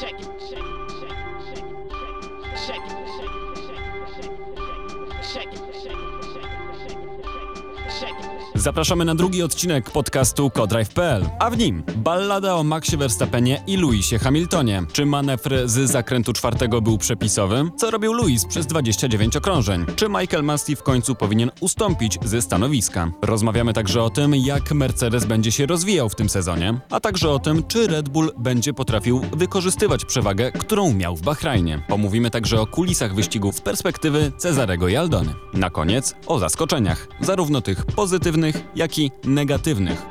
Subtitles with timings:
[0.00, 0.33] Check it,
[8.64, 14.18] Zapraszamy na drugi odcinek podcastu Codrive.pl, a w nim ballada o Maxie Verstappenie i Lewisie
[14.18, 14.82] Hamiltonie.
[14.92, 17.70] Czy manewr z zakrętu czwartego był przepisowy?
[17.76, 19.86] Co robił Lewis przez 29 okrążeń?
[19.96, 23.10] Czy Michael Masti w końcu powinien ustąpić ze stanowiska?
[23.22, 27.38] Rozmawiamy także o tym, jak Mercedes będzie się rozwijał w tym sezonie, a także o
[27.38, 31.82] tym, czy Red Bull będzie potrafił wykorzystywać przewagę, którą miał w Bahrajnie.
[31.88, 35.34] Pomówimy także o kulisach wyścigu z perspektywy Cezarego i Aldony.
[35.54, 40.02] Na koniec o zaskoczeniach, zarówno tych pozytywnych, jak i negatywnych.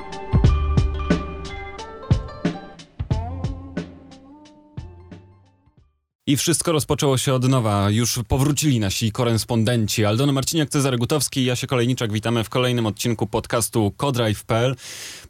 [6.28, 7.90] I wszystko rozpoczęło się od nowa.
[7.90, 10.06] Już powrócili nasi korespondenci.
[10.06, 12.12] Aldona Marciniak, Cezary Gutowski i Jasie Kolejniczak.
[12.12, 14.76] Witamy w kolejnym odcinku podcastu Codrive.pl.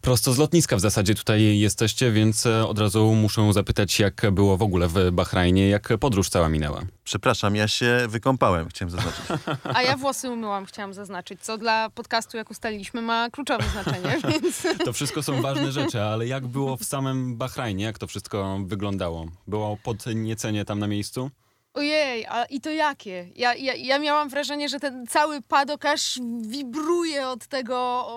[0.02, 4.58] Prosto z lotniska w zasadzie tutaj jesteście, więc e, od razu muszę zapytać, jak było
[4.58, 6.82] w ogóle w Bahrajnie, jak podróż cała minęła.
[7.04, 9.26] Przepraszam, ja się wykąpałem, chciałem zaznaczyć.
[9.64, 14.68] A ja włosy umyłam, chciałam zaznaczyć, co dla podcastu, jak ustaliliśmy, ma kluczowe znaczenie, więc...
[14.86, 17.84] To wszystko są ważne rzeczy, ale jak było w samym Bahrajnie?
[17.84, 19.26] Jak to wszystko wyglądało?
[19.48, 21.32] Było podniecenie tam na miejscu?
[21.74, 23.28] Ojej, a i to jakie?
[23.36, 28.08] Ja, ja, ja miałam wrażenie, że ten cały padok aż wibruje od tego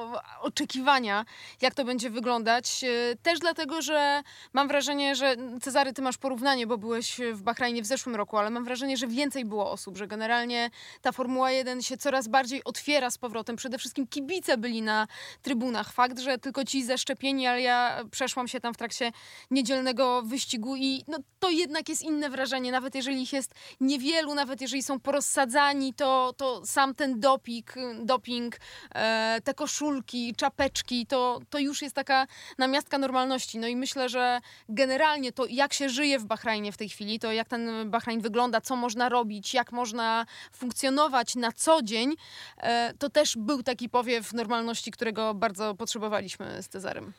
[0.40, 1.24] oczekiwania,
[1.60, 2.84] jak to będzie wyglądać.
[2.84, 7.82] E, Też dlatego, że mam wrażenie, że Cezary, ty masz porównanie, bo byłeś w Bahrajnie
[7.82, 10.70] w zeszłym roku, ale mam wrażenie, że więcej było osób, że generalnie
[11.02, 13.56] ta Formuła 1 się coraz bardziej otwiera z powrotem.
[13.56, 15.06] Przede wszystkim kibice byli na
[15.42, 15.92] trybunach.
[15.92, 19.12] Fakt, że tylko ci zaszczepieni, ale ja przeszłam się tam w trakcie
[19.50, 23.45] niedzielnego wyścigu i no, to jednak jest inne wrażenie, nawet jeżeli ich jest
[23.80, 28.56] niewielu, nawet jeżeli są porozsadzani, to, to sam ten doping, doping
[28.94, 32.26] e, te koszulki, czapeczki, to, to już jest taka
[32.58, 33.58] namiastka normalności.
[33.58, 37.32] No i myślę, że generalnie to, jak się żyje w Bahrajnie w tej chwili, to
[37.32, 42.14] jak ten Bahrajn wygląda, co można robić, jak można funkcjonować na co dzień,
[42.56, 47.12] e, to też był taki powiew normalności, którego bardzo potrzebowaliśmy z Cezarem.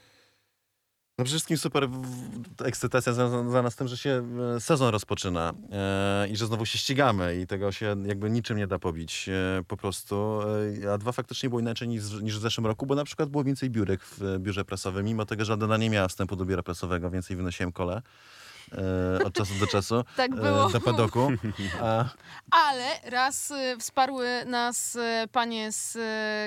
[1.20, 1.90] No przede wszystkim super
[2.64, 4.24] ekscytacja związana z tym, że się
[4.56, 8.68] e, sezon rozpoczyna e, i że znowu się ścigamy i tego się jakby niczym nie
[8.68, 10.40] da pobić e, po prostu.
[10.94, 13.70] A dwa faktycznie było inaczej niż, niż w zeszłym roku, bo na przykład było więcej
[13.70, 17.38] biurek w biurze prasowym, mimo tego, że Aldona nie miała wstępu do biura prasowego, więcej
[17.38, 18.02] wynosiłem kole
[18.72, 20.70] e, od czasu do czasu Tak e, było.
[20.70, 21.28] do padoku.
[21.82, 22.06] A,
[22.52, 24.98] Ale raz y, wsparły nas
[25.32, 25.98] panie z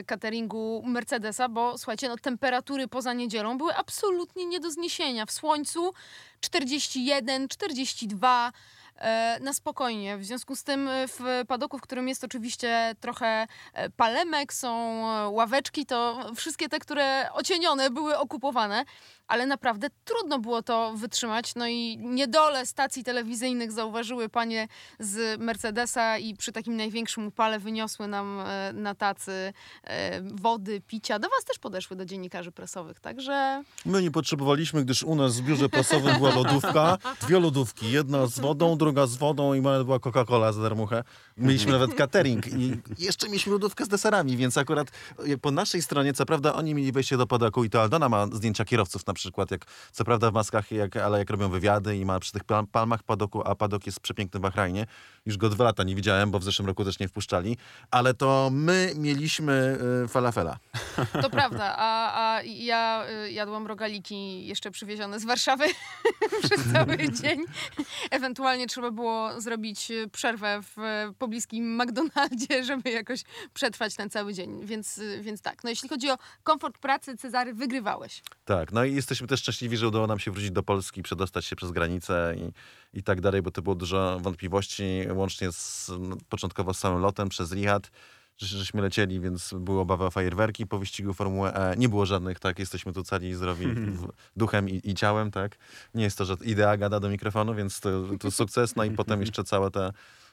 [0.07, 5.27] cateringu Mercedesa, bo słuchajcie, no temperatury poza niedzielą były absolutnie nie do zniesienia.
[5.27, 5.93] W słońcu
[6.41, 8.53] 41, 42
[8.97, 10.19] e, na spokojnie.
[10.19, 14.71] W związku z tym w padoku, w którym jest oczywiście trochę e, palemek, są
[15.11, 18.85] e, ławeczki, to wszystkie te, które ocienione były okupowane,
[19.31, 21.55] ale naprawdę trudno było to wytrzymać.
[21.55, 24.69] No i niedole stacji telewizyjnych zauważyły panie
[24.99, 29.53] z Mercedesa i przy takim największym upale wyniosły nam e, na tacy
[29.85, 31.19] e, wody, picia.
[31.19, 35.45] Do was też podeszły, do dziennikarzy prasowych, także My nie potrzebowaliśmy, gdyż u nas w
[35.45, 40.53] biurze prasowym była lodówka, dwie lodówki, jedna z wodą, druga z wodą i była Coca-Cola
[40.53, 41.05] za darmuchę.
[41.37, 46.13] Mieliśmy nawet catering i jeszcze mieliśmy lodówkę z deserami, więc akurat e, po naszej stronie,
[46.13, 49.20] co prawda oni mieli wejście do padaku i to Aldona ma zdjęcia kierowców na przykład,
[49.51, 52.67] jak co prawda w maskach, jak, ale jak robią wywiady i ma przy tych pal-
[52.67, 54.87] palmach padoku, a padok jest przepiękny w Bahrajnie.
[55.27, 57.57] Już go dwa lata nie widziałem, bo w zeszłym roku też nie wpuszczali,
[57.91, 60.59] ale to my mieliśmy y, falafela.
[61.23, 61.75] to prawda.
[61.79, 65.65] A, a ja y, jadłam rogaliki jeszcze przywiezione z Warszawy
[66.43, 67.45] przez cały dzień.
[68.11, 70.79] Ewentualnie trzeba było zrobić y, przerwę w
[71.11, 73.23] y, pobliskim McDonaldzie, żeby jakoś
[73.55, 74.67] przetrwać ten cały dzień.
[74.67, 75.65] Więc, y, więc tak.
[75.65, 78.23] No jeśli chodzi o komfort pracy, Cezary, wygrywałeś.
[78.45, 81.57] Tak, no i jesteśmy też szczęśliwi, że udało nam się wrócić do Polski, przedostać się
[81.57, 82.53] przez granicę i,
[82.99, 84.85] i tak dalej, bo to było dużo wątpliwości,
[85.15, 87.91] łącznie z, no, początkowo z samym lotem przez Riyadh,
[88.39, 91.77] że, żeśmy lecieli, więc były obawy o fajerwerki po wyścigu Formuły E.
[91.77, 93.67] Nie było żadnych, tak, jesteśmy tu cali i zdrowi
[93.97, 95.57] w, duchem i, i ciałem, tak.
[95.95, 97.91] Nie jest to, że idea gada do mikrofonu, więc to,
[98.21, 99.93] to sukces, no i potem jeszcze całe te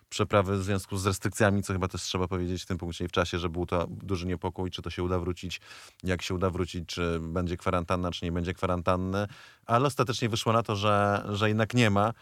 [0.10, 3.12] przeprawy w związku z restrykcjami, co chyba też trzeba powiedzieć w tym punkcie i w
[3.12, 5.62] czasie, że był to duży niepokój, czy to się uda wrócić,
[6.04, 9.28] jak się uda wrócić, czy będzie kwarantanna, czy nie będzie kwarantanny,
[9.66, 12.14] ale ostatecznie wyszło na to, że, że jednak nie ma.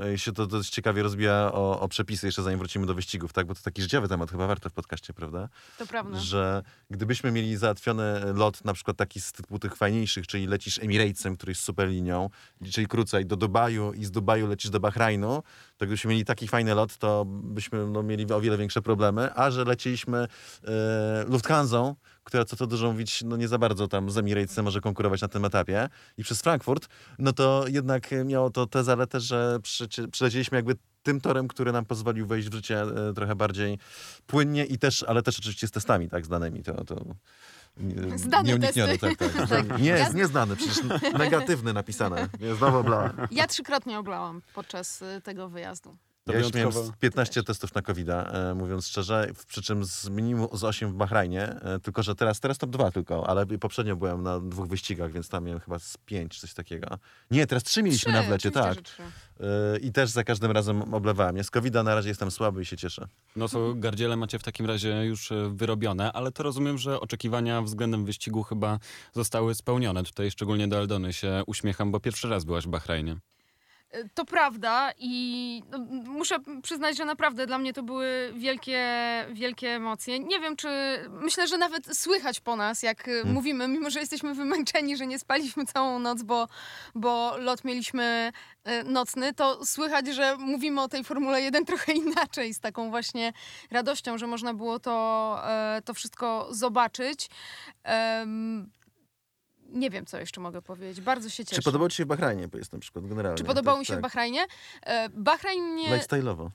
[0.00, 3.46] e, się to dość ciekawie rozbija o, o przepisy, jeszcze zanim wrócimy do wyścigów, tak?
[3.46, 5.48] Bo to taki życiowy temat, chyba warto w podcaście, prawda?
[5.78, 6.18] To prawda.
[6.20, 11.36] Że gdybyśmy mieli załatwiony lot, na przykład taki z typu tych fajniejszych, czyli lecisz Emiratesem,
[11.36, 12.30] który jest super linią,
[12.72, 15.42] czyli krócej do Dubaju i z Dubaju lecisz do Bahrajnu,
[15.76, 19.50] to gdybyśmy mieli taki fajny lot, to byśmy no, mieli o wiele większe problemy, a
[19.50, 21.94] że lecieliśmy e, Lufthansą,
[22.24, 25.28] która co to dużo mówić, no nie za bardzo tam z Emiratesem może konkurować na
[25.28, 25.88] tym etapie
[26.18, 26.88] i przez Frankfurt,
[27.18, 29.58] no to jednak miało to tę zaletę, że
[30.10, 33.78] przylecieliśmy jakby tym torem, który nam pozwolił wejść w życie e, trochę bardziej
[34.26, 36.96] płynnie i też, ale też oczywiście z testami tak zdanymi, to, to
[38.16, 39.16] Zdane nieuniknione, testy.
[39.16, 39.48] tak, tak.
[39.68, 39.80] Tak.
[39.80, 40.78] Nie, jest nieznane, przecież
[41.18, 42.28] negatywny napisane.
[42.40, 43.12] Nie, Znowu bla.
[43.30, 45.96] Ja trzykrotnie oblałam podczas y, tego wyjazdu.
[46.24, 49.84] To Ja już miałem wyjątkowo- z 15 testów na covid e, mówiąc szczerze, przy czym
[49.84, 53.46] z minimum z 8 w Bahrajnie, e, tylko że teraz, teraz top 2 tylko, ale
[53.46, 56.98] poprzednio byłem na dwóch wyścigach, więc tam miałem chyba z 5, coś takiego.
[57.30, 58.78] Nie, teraz 3 mieliśmy Trzy, na wlecie, tak.
[59.40, 61.36] E, I też za każdym razem oblewałem.
[61.36, 63.08] Ja z covid na razie jestem słaby i się cieszę.
[63.36, 67.62] No to gardziele macie w takim razie już e, wyrobione, ale to rozumiem, że oczekiwania
[67.62, 68.78] względem wyścigu chyba
[69.12, 70.02] zostały spełnione.
[70.04, 73.16] Tutaj szczególnie do Aldony się uśmiecham, bo pierwszy raz byłaś w Bahrajnie.
[74.14, 78.84] To prawda i no, muszę przyznać, że naprawdę dla mnie to były wielkie,
[79.32, 80.20] wielkie emocje.
[80.20, 80.68] Nie wiem, czy
[81.08, 85.18] myślę, że nawet słychać po nas, jak y, mówimy, mimo że jesteśmy wymęczeni, że nie
[85.18, 86.48] spaliśmy całą noc, bo,
[86.94, 88.32] bo lot mieliśmy
[88.68, 93.32] y, nocny, to słychać, że mówimy o tej Formule 1 trochę inaczej, z taką właśnie
[93.70, 97.28] radością, że można było to, e, to wszystko zobaczyć.
[97.84, 98.70] Em,
[99.74, 101.00] nie wiem, co jeszcze mogę powiedzieć.
[101.00, 101.62] Bardzo się cieszę.
[101.62, 103.38] Czy podobało ci się w Bahrajnie, bo jest na przykład generalnie?
[103.38, 104.02] Czy podobało tak, mi się w tak.
[104.02, 104.46] Bahrajnie?
[104.82, 105.88] E, Bahrajn mnie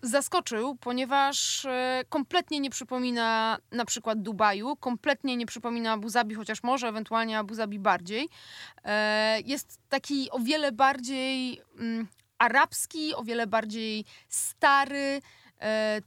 [0.02, 6.64] zaskoczył, ponieważ e, kompletnie nie przypomina na przykład Dubaju, kompletnie nie przypomina Abu Zabi, chociaż
[6.64, 8.30] może ewentualnie Abu Zabi bardziej.
[8.86, 12.08] E, Jest taki o wiele bardziej mm,
[12.38, 15.22] arabski, o wiele bardziej stary,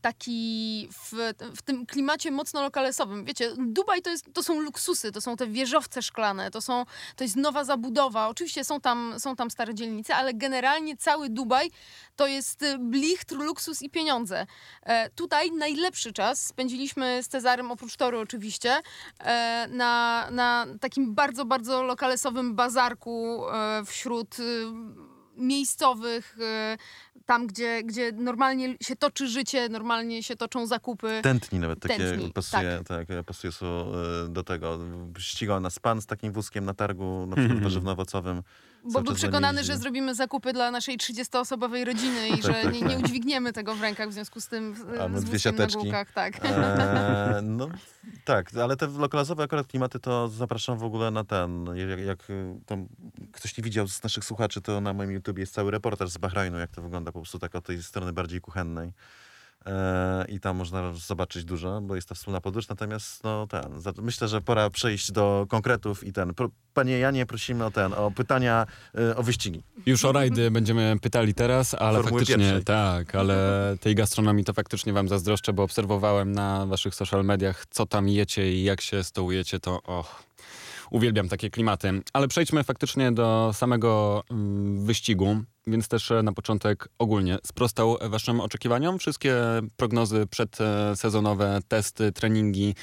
[0.01, 3.25] taki w, w tym klimacie mocno lokalesowym.
[3.25, 6.85] Wiecie, Dubaj to, jest, to są luksusy, to są te wieżowce szklane, to, są,
[7.17, 8.29] to jest nowa zabudowa.
[8.29, 11.71] Oczywiście są tam, są tam stare dzielnice, ale generalnie cały Dubaj
[12.17, 14.47] to jest y, blichtr, luksus i pieniądze.
[14.83, 18.81] E, tutaj najlepszy czas spędziliśmy z Cezarem, oprócz toru oczywiście,
[19.21, 24.43] e, na, na takim bardzo, bardzo lokalesowym bazarku e, wśród y,
[25.43, 26.77] miejscowych, e,
[27.27, 31.21] tam gdzie, gdzie normalnie się toczy życie, normalnie się toczą zakupy.
[31.23, 33.07] Tętni nawet takie Tętni, pasuje, tak.
[33.27, 33.93] pasuje so,
[34.25, 34.79] e, do tego.
[35.19, 37.49] Ścigał nas pan z takim wózkiem na targu, na Mhm.
[37.49, 38.43] przykład warzywno-owocowym.
[38.85, 42.97] Bo był przekonany, że zrobimy zakupy dla naszej 30-osobowej rodziny i że tak, nie, nie
[42.97, 43.05] tak.
[43.05, 45.79] udźwigniemy tego w rękach, w związku z tym A my z dwie na siateczki.
[45.79, 46.45] główkach, tak.
[46.45, 47.69] E, no
[48.25, 51.67] tak, ale te lokalizowe akurat klimaty to zapraszam w ogóle na ten.
[51.75, 52.55] Jak, jak y,
[53.33, 56.59] ktoś nie widział z naszych słuchaczy, to na moim YouTube jest cały reportaż z Bahrajnu,
[56.59, 58.93] jak to wygląda po prostu tak od tej strony bardziej kuchennej.
[59.67, 62.69] E, I tam można zobaczyć dużo, bo jest ta wspólna podróż.
[62.69, 63.63] Natomiast no, ten,
[64.03, 66.33] myślę, że pora przejść do konkretów i ten.
[66.75, 68.67] Panie Janie, prosimy o ten, o pytania
[68.99, 69.63] e, o wyścigi.
[69.87, 72.65] Już o rajdy będziemy pytali teraz, ale Formuły faktycznie pierwszej.
[72.65, 77.87] tak, ale tej gastronomii to faktycznie wam zazdroszczę, bo obserwowałem na waszych social mediach, co
[77.87, 80.23] tam jecie i jak się stołujecie, to och,
[80.93, 82.03] uwielbiam takie klimaty.
[82.13, 85.37] Ale przejdźmy faktycznie do samego mm, wyścigu,
[85.67, 88.99] więc też e, na początek ogólnie sprostał waszym oczekiwaniom?
[88.99, 89.35] Wszystkie
[89.77, 92.75] prognozy przedsezonowe, testy, treningi.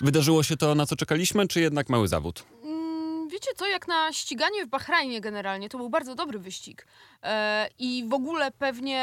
[0.00, 2.44] Wydarzyło się to, na co czekaliśmy, czy jednak mały zawód?
[2.64, 6.86] Mm, Wiecie co, jak na ściganie w Bahrajnie generalnie, to był bardzo dobry wyścig.
[7.22, 9.02] E, I w ogóle pewnie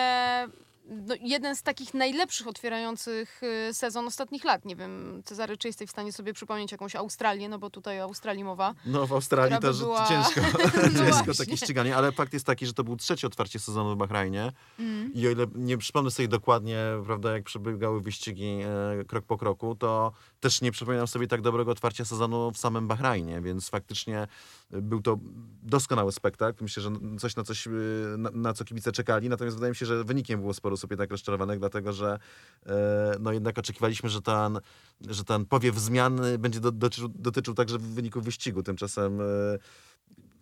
[0.88, 4.66] no, jeden z takich najlepszych otwierających y, sezon ostatnich lat.
[4.66, 8.04] Nie wiem, Cezary, czy jesteś w stanie sobie przypomnieć jakąś Australię, no bo tutaj o
[8.04, 8.74] Australii mowa.
[8.86, 10.42] No w Australii też była- ciężko,
[10.94, 13.98] No ciężko takie ściganie, ale fakt jest taki, że to był trzecie otwarcie sezonu w
[13.98, 14.52] Bahrajnie.
[14.80, 15.14] Mm.
[15.14, 18.60] I o ile nie przypomnę sobie dokładnie, prawda, jak przebiegały wyścigi
[19.00, 22.88] e, krok po kroku, to też nie przypominam sobie tak dobrego otwarcia sezonu w samym
[22.88, 24.28] Bahrajnie, więc faktycznie
[24.72, 25.18] e, był to
[25.64, 26.64] doskonały spektakl.
[26.64, 27.72] Myślę, że coś na coś, e,
[28.18, 31.12] na, na co kibice czekali, natomiast wydaje mi się, że wynikiem było sporo osób jednak
[31.12, 32.20] rozczarowanych, dlatego że
[32.66, 34.60] e, no jednak oczekiwaliśmy, że ten,
[35.02, 38.64] że ten powiew zmian będzie do, dotyczył, dotyczył także wyniku wyścigu.
[38.64, 39.26] Tymczasem e,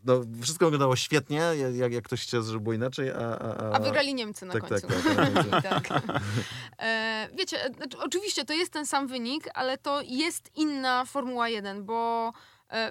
[0.05, 3.39] no, wszystko wyglądało świetnie, jak, jak ktoś chciał, żeby było inaczej, a...
[3.39, 4.87] A, A wygrali Niemcy na tak, końcu.
[4.87, 4.97] tak,
[5.53, 6.21] tak, tak, tak.
[6.79, 11.49] E, wiecie, e, znaczy, oczywiście to jest ten sam wynik, ale to jest inna Formuła
[11.49, 12.31] 1, bo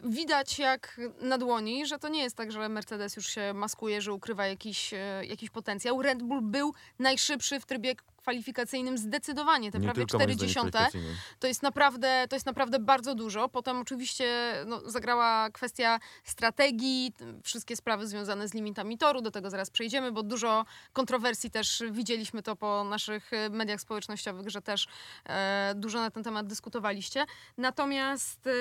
[0.04, 4.12] widać jak na dłoni, że to nie jest tak, że Mercedes już się maskuje, że
[4.12, 6.02] ukrywa jakiś, e, jakiś potencjał.
[6.02, 10.48] Red Bull był najszybszy w trybie kwalifikacyjnym zdecydowanie, te Nie prawie tylko moim 4 zdaniem
[10.48, 10.70] dziesiąte.
[10.70, 11.16] kwalifikacyjnym.
[11.38, 13.48] To jest naprawdę, to jest naprawdę bardzo dużo.
[13.48, 17.12] Potem oczywiście no, zagrała kwestia strategii,
[17.42, 22.42] wszystkie sprawy związane z limitami toru, do tego zaraz przejdziemy, bo dużo kontrowersji też widzieliśmy
[22.42, 24.86] to po naszych e, mediach społecznościowych, że też
[25.26, 27.26] e, dużo na ten temat dyskutowaliście.
[27.58, 28.52] Natomiast e,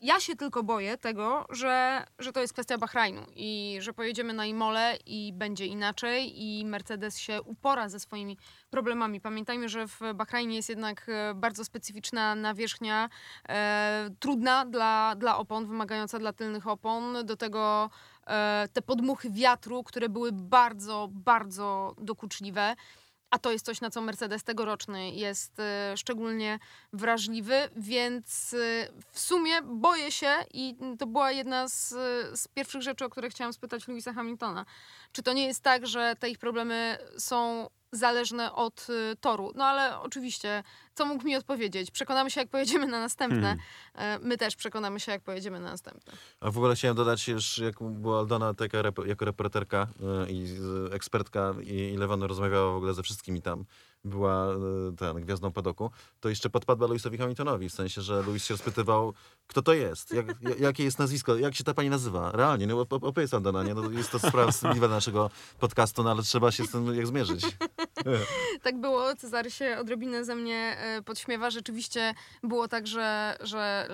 [0.00, 4.46] ja się tylko boję tego, że, że to jest kwestia Bahrajnu i że pojedziemy na
[4.46, 8.38] Imole i będzie inaczej i Mercedes się upora ze swoimi
[8.70, 9.20] problemami.
[9.20, 13.08] Pamiętajmy, że w Bahrajnie jest jednak e, bardzo specyficzna nawierzchnia,
[13.48, 17.16] e, trudna dla, dla opon, wymagająca dla tylnych opon.
[17.24, 17.90] Do tego
[18.26, 22.74] e, te podmuchy wiatru, które były bardzo, bardzo dokuczliwe.
[23.30, 26.58] A to jest coś, na co Mercedes tegoroczny jest e, szczególnie
[26.92, 31.88] wrażliwy, więc e, w sumie boję się i to była jedna z,
[32.40, 34.64] z pierwszych rzeczy, o które chciałam spytać Louisa Hamiltona.
[35.12, 39.52] Czy to nie jest tak, że te ich problemy są zależne od e, toru?
[39.54, 40.62] No ale oczywiście,
[40.94, 41.90] co mógł mi odpowiedzieć?
[41.90, 43.56] Przekonamy się, jak pojedziemy na następne.
[43.94, 46.12] E, My też przekonamy się, jak pojedziemy na następne.
[46.40, 49.86] A w ogóle chciałem dodać, już jak była Aldona taka rep- jako reporterka
[50.28, 50.46] y, i
[50.92, 53.64] ekspertka i, i Lewano rozmawiała w ogóle ze wszystkimi tam,
[54.08, 54.56] była y,
[54.96, 59.14] ten, gwiazdą padoku, to jeszcze podpadła Louisowi Hamiltonowi, w sensie, że Louis się rozpytywał,
[59.46, 62.74] kto to jest, jak, ja- jakie jest nazwisko, jak się ta pani nazywa, realnie, no
[62.76, 63.74] op- op- opowiedz Aldona, nie?
[63.74, 64.52] No, jest to sprawa
[64.88, 67.44] naszego podcastu, no ale trzeba się z tym jak zmierzyć.
[68.62, 71.50] Tak było, Cezary się odrobinę ze mnie e, podśmiewa.
[71.50, 73.88] Rzeczywiście było tak, że, że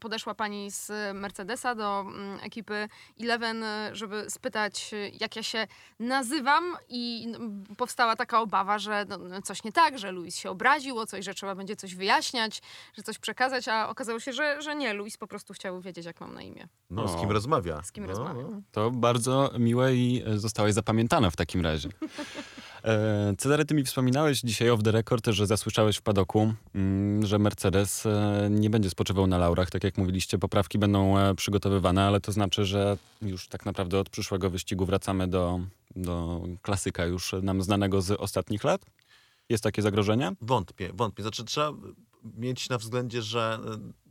[0.00, 2.04] podeszła pani z Mercedesa do
[2.42, 2.88] ekipy
[3.20, 5.66] Eleven, e, żeby spytać, e, jak ja się
[6.00, 7.32] nazywam i
[7.76, 11.34] powstała taka obawa, że no, coś nie tak, że Luis się obraził o coś, że
[11.34, 12.62] trzeba będzie coś wyjaśniać,
[12.96, 16.20] że coś przekazać, a okazało się, że, że nie, Luis po prostu chciał wiedzieć, jak
[16.20, 16.68] mam na imię.
[16.90, 17.20] No, z O.
[17.20, 17.82] kim rozmawia.
[17.82, 18.42] Z kim no, rozmawia.
[18.42, 18.60] no.
[18.72, 21.88] To bardzo miłe i e, zostałeś zapamiętane w takim razie.
[22.84, 27.38] E, Cezary, ty mi wspominałeś dzisiaj off the record, że zasłyszałeś w padoku, mm, że
[27.38, 29.70] Mercedes e, nie będzie spoczywał na laurach.
[29.70, 34.50] Tak jak mówiliście, poprawki będą przygotowywane, ale to znaczy, że już tak naprawdę od przyszłego
[34.50, 35.60] wyścigu wracamy do,
[35.96, 38.80] do klasyka już nam znanego z ostatnich lat.
[39.48, 40.32] Jest takie zagrożenie?
[40.40, 41.22] Wątpię, wątpię.
[41.22, 41.72] Znaczy trzeba
[42.24, 43.58] mieć na względzie, że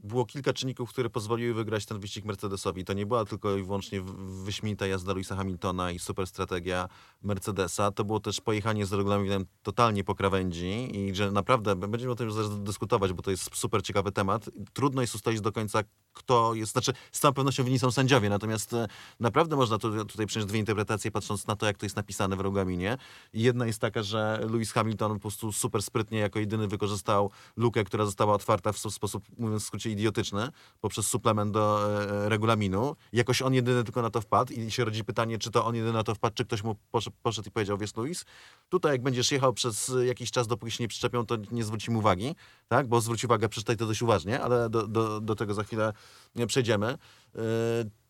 [0.08, 2.86] było kilka czynników, które pozwoliły wygrać ten wyścig Mercedesowi.
[2.86, 4.02] To nie była tylko i wyłącznie
[4.44, 6.90] wyśmienita jazda Louisa Hamiltona i super strategia
[7.24, 7.92] Mercedesa.
[7.92, 12.32] To było też pojechanie z regulaminem totalnie po krawędzi i że naprawdę, będziemy o tym
[12.32, 14.50] zaraz dyskutować, bo to jest super ciekawy temat.
[14.74, 15.84] Trudno jest ustalić do końca,
[16.14, 18.88] kto jest, znaczy z całą pewnością winni są sędziowie, natomiast e,
[19.20, 22.40] naprawdę można tu, tutaj przyjąć dwie interpretacje, patrząc na to, jak to jest napisane w
[22.40, 22.98] regulaminie.
[23.34, 28.06] Jedna jest taka, że Lewis Hamilton po prostu super sprytnie jako jedyny wykorzystał lukę, która
[28.06, 30.50] została otwarta w sposób, mówiąc w skrócie, idiotyczny,
[30.82, 32.96] poprzez suplement do e, regulaminu.
[33.14, 35.94] Jakoś on jedyny tylko na to wpadł i się rodzi pytanie, czy to on jedyny
[35.94, 38.26] na to wpadł, czy ktoś mu poszedł, poszedł i powiedział, wiesz Luis,
[38.70, 41.98] tutaj jak będziesz jechał przez e, jakiś czas, dopóki się nie przyczepią, to nie zwrócimy
[41.98, 42.36] uwagi,
[42.68, 42.88] tak?
[42.88, 45.94] Bo zwróć uwagę, przeczytaj to dość uważnie, ale do, do, do tego za chwilę
[46.36, 46.88] e, przejdziemy.
[46.88, 47.40] E,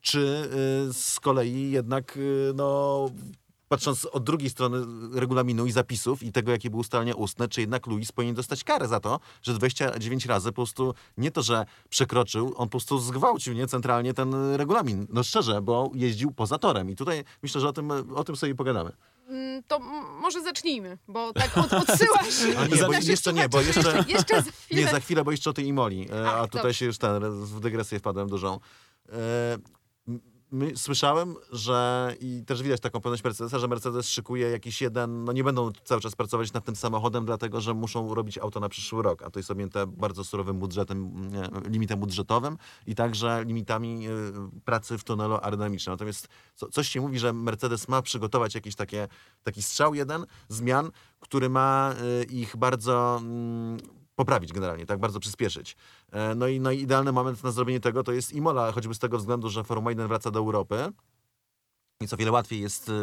[0.02, 0.50] Czy
[0.90, 3.10] e, z kolei jednak, e, no
[3.68, 4.78] patrząc od drugiej strony
[5.20, 8.88] regulaminu i zapisów i tego, jakie były ustalenia ustne, czy jednak Luis powinien dostać karę
[8.88, 13.54] za to, że 29 razy po prostu nie to, że przekroczył, on po prostu zgwałcił
[13.54, 15.08] nie centralnie ten regulamin.
[15.10, 16.90] No szczerze, bo jeździł poza torem.
[16.90, 18.92] I tutaj myślę, że o tym, o tym sobie pogadamy.
[19.28, 19.80] Mm, To
[20.22, 22.36] może zacznijmy, bo tak od, odsyłasz.
[22.60, 24.82] A nie, bo jeszcze nie, bo jeszcze- jeszcze za chwilę.
[24.82, 26.08] Nie, za chwilę, bo jeszcze o tej Imoli.
[26.12, 28.60] E, A, A tutaj się już ten, w dygresję wpadłem dużą.
[29.10, 29.14] E,
[30.52, 35.32] My, słyszałem, że i też widać taką pewność Mercedesa, że Mercedes szykuje jakiś jeden, no
[35.32, 39.04] nie będą cały czas pracować nad tym samochodem, dlatego że muszą robić auto na przyszły
[39.04, 41.30] rok, a to jest objęte bardzo surowym budżetem,
[41.70, 44.12] limitem budżetowym i także limitami e,
[44.66, 45.94] pracy w tunelu aerodynamicznym.
[45.94, 49.08] Natomiast co, coś się mówi, że Mercedes ma przygotować jakiś takie,
[49.44, 53.78] taki strzał jeden zmian, który ma e, ich bardzo mm,
[54.18, 55.76] poprawić generalnie, tak bardzo przyspieszyć.
[56.12, 59.00] E, No i, no i idealny moment na zrobienie tego to jest Imola, choćby z
[59.00, 60.92] tego względu, że Formuła 1 wraca do Europy.
[62.02, 62.94] Więc o wiele łatwiej jest e,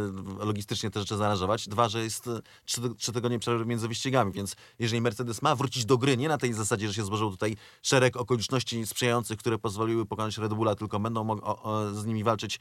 [0.44, 1.68] logistycznie te rzeczy zaaranżować.
[1.68, 5.84] Dwa, że jest e, trzy, trzy tygodnie przerwy między wyścigami, więc jeżeli Mercedes ma wrócić
[5.84, 10.06] do gry, nie na tej zasadzie, że się złożył tutaj szereg okoliczności sprzyjających, które pozwoliły
[10.06, 11.36] pokonać Red Bulla, tylko będą
[11.92, 12.60] z nimi walczyć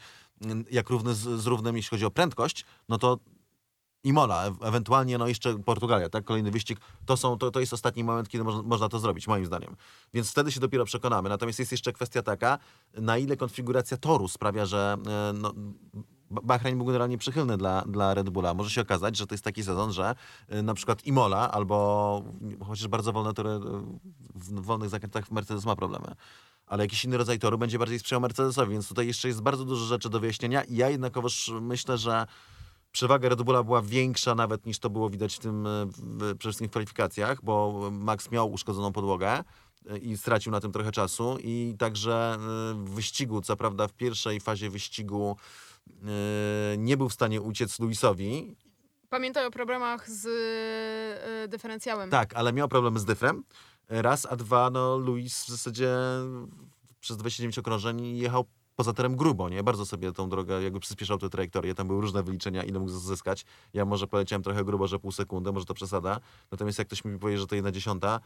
[0.71, 3.17] jak równy z, z równym, jeśli chodzi o prędkość, no to
[4.03, 6.23] Imola, ewentualnie no jeszcze Portugalia, tak?
[6.23, 6.79] Kolejny wyścig.
[7.05, 9.75] To, są, to, to jest ostatni moment, kiedy można, to zrobić, moim zdaniem.
[10.13, 11.29] Więc wtedy się dopiero przekonamy.
[11.29, 12.59] Natomiast jest jeszcze kwestia taka,
[12.93, 15.53] na ile konfiguracja toru sprawia, że e, no,
[16.31, 18.53] Ba- Bahrain był generalnie przychylny dla, dla Red Bulla.
[18.53, 20.15] Może się okazać, że to jest taki sezon, że
[20.49, 22.23] e, na przykład Imola albo
[22.67, 23.59] chociaż bardzo wolne tory e,
[24.35, 26.15] w wolnych zakrętach Mercedes ma problemy.
[26.67, 29.85] ale jakiś inny rodzaj toru będzie bardziej sprzyjał Mercedesowi, więc tutaj jeszcze jest bardzo dużo
[29.85, 32.27] rzeczy do wyjaśnienia ja jednakowoż myślę, że
[32.93, 36.39] przewaga Red Bulla była większa nawet niż to było widać w tym, e, w, przede
[36.39, 39.43] wszystkim w kwalifikacjach, bo Max miał uszkodzoną podłogę
[39.89, 41.37] e, i stracił na tym trochę czasu.
[41.39, 42.37] I także e,
[42.73, 45.37] w wyścigu, co prawda w pierwszej fazie wyścigu
[46.77, 48.55] nie był w stanie uciec Luisowi,
[49.09, 50.25] Pamiętaj o problemach z
[51.45, 52.09] y, dyferencjałem.
[52.09, 53.43] tak, ale miał problem z dyfrem,
[53.89, 55.89] raz, a dwa, no Luis w zasadzie
[56.99, 59.63] przez 29 okrążeń jechał poza terem grubo, nie?
[59.63, 63.45] Bardzo sobie tą drogę jakby przyspieszał tę trajektorię, tam były różne wyliczenia, ile mógł zyskać.
[63.73, 66.19] Ja może poleciałem trochę grubo, że pół sekundy, może to przesada.
[66.51, 68.19] Natomiast jak ktoś mi powie, że to jedna dziesiąta,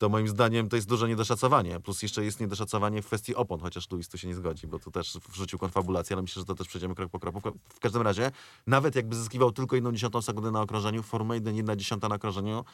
[0.00, 1.80] to moim zdaniem to jest duże niedoszacowanie.
[1.80, 4.90] Plus jeszcze jest niedoszacowanie w kwestii opon, chociaż Luis tu się nie zgodzi, bo tu
[4.90, 7.40] też wrzucił konfabulację, ale myślę, że to też przejdziemy krok po kroku.
[7.68, 8.30] W każdym razie,
[8.66, 12.14] nawet jakby zyskiwał tylko jedną dziesiątą sekundy na okrążeniu, w Formule 1 jedna dziesiąta na
[12.14, 12.64] okrążeniu,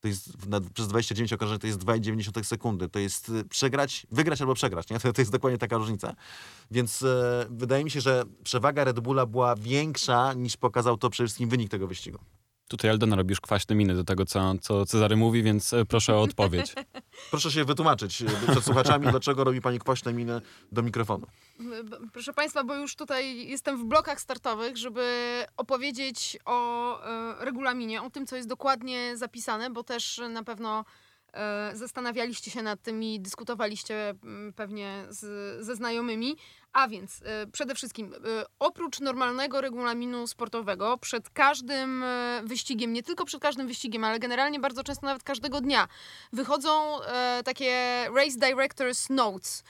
[0.00, 2.88] to jest na, przez 29 okrążeń to jest 2,9 sekundy.
[2.88, 4.98] To jest y, przegrać, wygrać albo przegrać, nie?
[5.06, 6.14] To, to jest dokładnie taka różnica.
[6.70, 11.26] Więc e, wydaje mi się, że przewaga Red Bulla była większa niż pokazał to przede
[11.26, 12.18] wszystkim wynik tego wyścigu.
[12.68, 16.22] Tutaj Aldona robisz kwaśne miny do tego, co, co Cezary mówi, więc e, proszę o
[16.22, 16.74] odpowiedź.
[17.30, 20.40] Proszę się wytłumaczyć e, przed słuchaczami, dlaczego robi pani kwaśne miny
[20.72, 21.26] do mikrofonu.
[22.12, 28.10] Proszę Państwa, bo już tutaj jestem w blokach startowych, żeby opowiedzieć o e, regulaminie, o
[28.10, 30.84] tym, co jest dokładnie zapisane, bo też na pewno
[31.72, 35.20] zastanawialiście się nad tym i dyskutowaliście mm, pewnie z,
[35.64, 36.36] ze znajomymi.
[36.72, 38.18] A więc e, przede wszystkim, e,
[38.58, 44.60] oprócz normalnego regulaminu sportowego, przed każdym e, wyścigiem, nie tylko przed każdym wyścigiem, ale generalnie
[44.60, 45.88] bardzo często nawet każdego dnia,
[46.32, 47.74] wychodzą e, takie
[48.14, 49.64] Race Directors Notes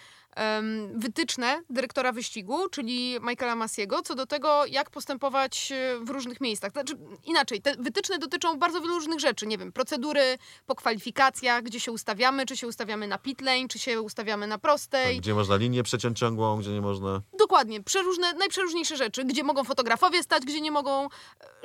[0.94, 6.72] wytyczne dyrektora wyścigu, czyli Michaela Masiego, co do tego, jak postępować e, w różnych miejscach.
[6.72, 9.46] Znaczy, inaczej, te wytyczne dotyczą bardzo wielu różnych rzeczy.
[9.46, 13.78] Nie wiem, procedury po kwalifikacjach, gdzie się ustawiamy, czy się ustawiamy na pit lane, czy
[13.78, 15.18] się ustawiamy na prostej.
[15.18, 17.22] Gdzie można linię przeciąć ciągłą, gdzie nie można.
[17.38, 21.04] Dokładnie, przeróżne, najprzeróżniejsze rzeczy, gdzie mogą fotografowie stać, gdzie nie mogą.
[21.04, 21.08] E,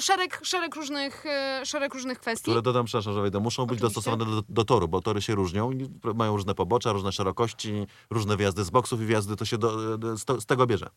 [0.02, 2.44] Szereg, szereg, różnych, e, szereg różnych kwestii.
[2.44, 3.96] Które dodam, przepraszam, że wejdę, muszą być Oczywiście.
[3.96, 5.72] dostosowane do, do toru, bo tory się różnią
[6.16, 10.26] mają różne pobocza, różne szerokości, różne wyjazdy z boksów i wjazdy, to się do, z,
[10.26, 10.90] to, z tego bierze.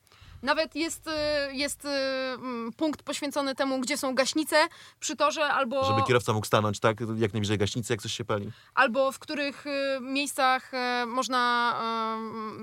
[0.42, 4.56] Nawet jest, e, jest e, mm, punkt poświęcony temu, gdzie są gaśnice
[5.00, 8.50] przy torze, albo, Żeby kierowca mógł stanąć, tak, jak najbliżej gaśnicy, jak coś się pali.
[8.74, 10.72] albo w których e, miejscach
[11.06, 11.74] można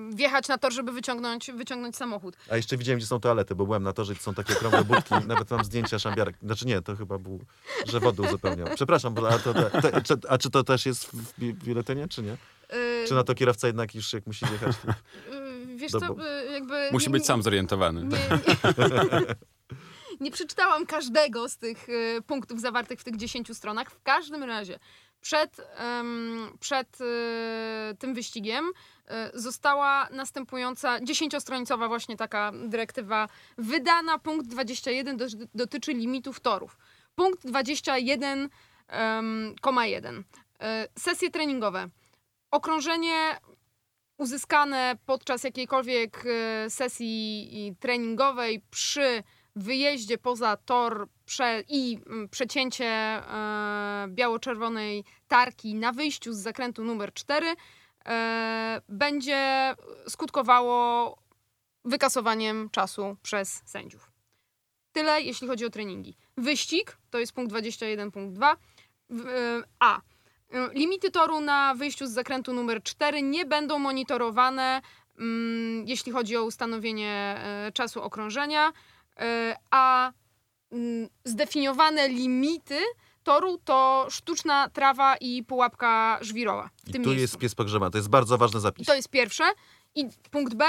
[0.10, 2.38] wjechać na tor, żeby wyciągnąć, wyciągnąć samochód.
[2.52, 5.14] A jeszcze widziałem, gdzie są toalety, bo byłem na torze to są takie okrągłe budki,
[5.28, 6.36] nawet mam zdjęcia szambiarek.
[6.44, 7.40] Znaczy nie, to chyba był,
[7.88, 8.68] że wodę uzupełniał.
[8.76, 12.22] Przepraszam, bo- a, to, te, czy, a czy to też jest w bi- biuletynie, czy
[12.24, 12.38] nie?
[12.72, 14.76] E, Czy na to kierowca jednak już jak musi jechać?
[14.86, 14.96] to- e,
[15.76, 16.06] Wiesz co, e,
[16.52, 16.90] jakby...
[16.92, 18.04] Musi nie- być sam zorientowany.
[18.04, 18.18] Nie, nie,
[20.26, 21.88] nie przeczytałam każdego z tych
[22.28, 23.92] punktów zawartych w tych 10 stronach.
[23.92, 24.80] W każdym razie
[25.22, 25.58] przed,
[26.60, 26.98] przed
[28.00, 28.66] tym wyścigiem
[29.34, 34.20] została następująca 10-stronicowa właśnie taka dyrektywa wydana.
[34.20, 36.78] Punkt 21 do, dotyczy limitów torów.
[37.16, 40.24] Punkt 21,1.
[40.60, 41.90] E, Sesje treningowe.
[42.52, 43.38] Okrążenie
[44.18, 49.24] uzyskane podczas jakiejkolwiek e, sesji treningowej przy
[49.56, 57.14] wyjeździe poza tor prze, i mm, przecięcie e, biało-czerwonej tarki na wyjściu z zakrętu numer
[57.14, 57.56] 4
[58.06, 59.74] e, będzie
[60.08, 61.18] skutkowało
[61.86, 64.12] wykasowaniem czasu przez sędziów.
[64.92, 66.18] Tyle, jeśli chodzi o treningi.
[66.38, 68.56] Wyścig, to jest punkt 21.2.
[69.10, 70.02] W- e, A.
[70.52, 74.82] E, Limity toru na wyjściu z zakrętu numer 4 nie będą monitorowane,
[75.20, 78.72] mm, jeśli chodzi o ustanowienie e, czasu okrążenia,
[79.20, 80.12] e, a
[80.72, 82.80] mm, zdefiniowane limity
[83.24, 86.70] toru to sztuczna trawa i pułapka żwirowa.
[86.86, 87.22] W I tym tu miejscu.
[87.22, 87.92] jest pies pogrzebany.
[87.92, 88.88] To jest bardzo ważny zapis.
[88.88, 89.44] To jest pierwsze.
[89.96, 90.66] I punkt B.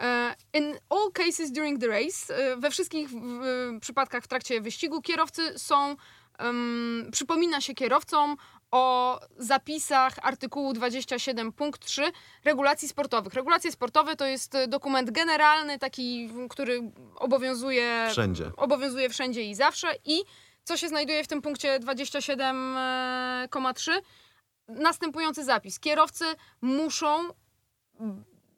[0.00, 3.08] e, In all cases during the race, we wszystkich
[3.80, 5.96] przypadkach w trakcie wyścigu kierowcy są,
[6.38, 8.36] em, przypomina się kierowcom
[8.70, 12.12] o zapisach artykułu 27 punkt 3
[12.44, 13.34] regulacji sportowych.
[13.34, 18.50] Regulacje sportowe to jest e, dokument generalny, taki, który obowiązuje Wszędzie.
[18.56, 19.88] obowiązuje wszędzie i zawsze.
[20.04, 20.18] I
[20.64, 23.90] co się znajduje w tym punkcie 27,3?
[24.68, 25.80] Następujący zapis.
[25.80, 26.24] Kierowcy
[26.60, 27.28] muszą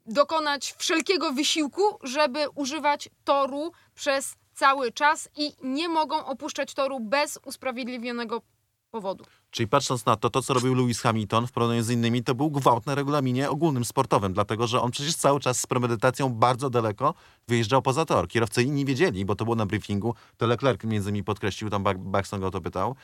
[0.07, 7.39] dokonać wszelkiego wysiłku, żeby używać toru przez cały czas i nie mogą opuszczać toru bez
[7.45, 8.43] usprawiedliwionego
[8.91, 9.25] powodu.
[9.51, 12.51] Czyli patrząc na to, to co robił Lewis Hamilton w porównaniu z innymi, to był
[12.51, 17.15] gwałt na regulaminie ogólnym sportowym, dlatego że on przecież cały czas z premedytacją bardzo daleko
[17.49, 18.29] wyjeżdżał poza tor.
[18.29, 22.41] Kierowcy inni wiedzieli, bo to było na briefingu, to Leclerc między innymi podkreślił, tam Baxton
[22.41, 22.97] go o to pytał,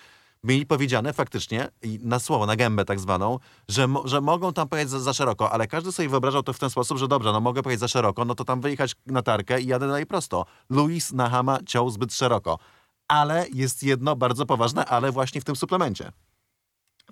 [0.45, 1.69] mieli powiedziane faktycznie
[2.01, 5.67] na słowo, na gębę tak zwaną, że, że mogą tam pojechać za, za szeroko, ale
[5.67, 8.35] każdy sobie wyobrażał to w ten sposób, że dobrze, no mogę pojechać za szeroko, no
[8.35, 10.47] to tam wyjechać na tarkę i jadę dalej prosto.
[10.71, 12.59] Luis Nahama ciął zbyt szeroko.
[13.09, 16.13] Ale jest jedno bardzo poważne, ale właśnie w tym suplemencie.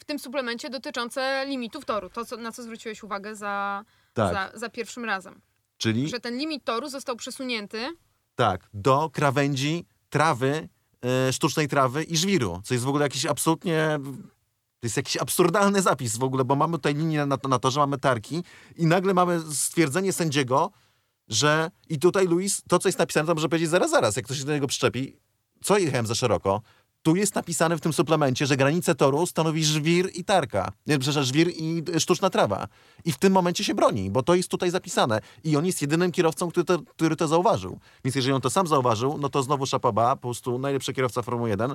[0.01, 4.33] W tym suplemencie dotyczące limitów toru, to co, na co zwróciłeś uwagę za, Tak.
[4.33, 5.41] za, za pierwszym razem.
[5.77, 7.97] Czyli Że ten limit toru został przesunięty
[8.35, 10.69] tak, do krawędzi trawy,
[11.29, 13.99] e, sztucznej trawy i żwiru, co jest w ogóle jakiś absolutnie...
[14.81, 17.81] To jest jakiś absurdalny zapis w ogóle, bo mamy tutaj linię na, na to, że
[17.81, 18.43] mamy tarki
[18.77, 20.71] i nagle mamy stwierdzenie sędziego,
[21.29, 24.39] że i tutaj Luis, to co jest napisane, to może powiedzieć zaraz, zaraz, jak ktoś
[24.39, 25.17] się do niego przyczepi,
[25.63, 26.63] co jechałem za szeroko?
[27.05, 30.73] Tu jest napisane w tym suplemencie, że granicę toru stanowi żwir i tarka.
[30.87, 32.69] Nie, przepraszam, żwir i e, sztuczna trawa.
[33.05, 35.21] I w tym momencie się broni, bo to jest tutaj zapisane.
[35.45, 37.79] I on jest jedynym kierowcą, który to, który to zauważył.
[38.05, 41.49] Więc jeżeli on to sam zauważył, no to znowu szapoba, po prostu najlepszy kierowca Formuły
[41.49, 41.75] 1,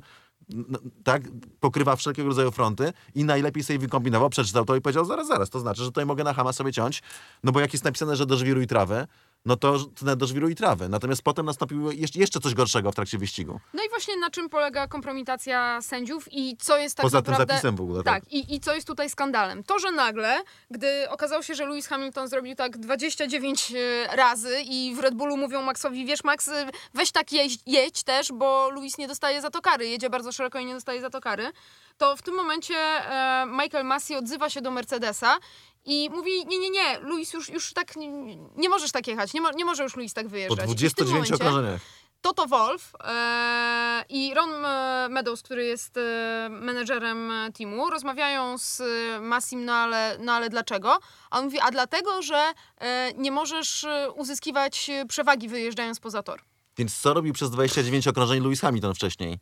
[0.53, 0.65] n-
[1.03, 1.21] tak,
[1.59, 5.59] pokrywa wszelkiego rodzaju fronty i najlepiej sobie wykombinował, przeczytał to i powiedział, zaraz, zaraz, to
[5.59, 7.01] znaczy, że tutaj mogę na Hama sobie ciąć,
[7.43, 9.07] no bo jak jest napisane, że do żwiru i trawy,
[9.45, 10.89] no to tnę do żwiru i trawy.
[10.89, 13.59] Natomiast potem nastąpiło jeszcze, coś gorszego w trakcie wyścigu.
[13.73, 17.53] No i właśnie na czym polega kompromitacja sędziów i co jest tak Poza tym naprawdę...
[17.53, 18.03] zapisem w ogóle.
[18.03, 18.23] Tak.
[18.23, 19.63] Tak, i, i co jest tutaj skandalem?
[19.63, 20.37] To, że nagle,
[20.71, 25.37] gdy okazało się, że Lewis Hamilton zrobił tak 29 e, razy i w Red Bullu
[25.37, 29.49] mówią Maxowi, wiesz Max, e, weź tak jedź, jedź też, bo Lewis nie dostaje za
[29.49, 31.51] to kary, jedzie bardzo szeroko i nie dostaje za to kary,
[31.97, 35.37] to w tym momencie e, Michael Massey odzywa się do Mercedesa
[35.85, 39.41] i mówi, nie, nie, nie, Luis już, już tak, nie, nie możesz tak jechać, nie,
[39.41, 40.57] mo, nie może już Luis tak Po wyjeżdżać.
[40.57, 41.81] Tym 29 momencie- okrążeniach.
[42.21, 48.81] Toto Wolf e, i Ron e, Meadows, który jest e, menedżerem teamu, rozmawiają z
[49.21, 50.99] Massim, no ale, no ale dlaczego?
[51.29, 56.41] A on mówi, a dlatego, że e, nie możesz e, uzyskiwać przewagi wyjeżdżając poza tor.
[56.77, 59.39] Więc co robił przez 29 okrążeń Lewis Hamilton wcześniej?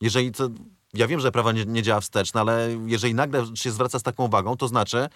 [0.00, 0.48] Jeżeli to,
[0.94, 4.02] ja wiem, że prawo nie, nie działa wstecz, no ale jeżeli nagle się zwraca z
[4.02, 5.08] taką uwagą, to znaczy,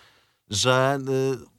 [0.50, 1.58] że y,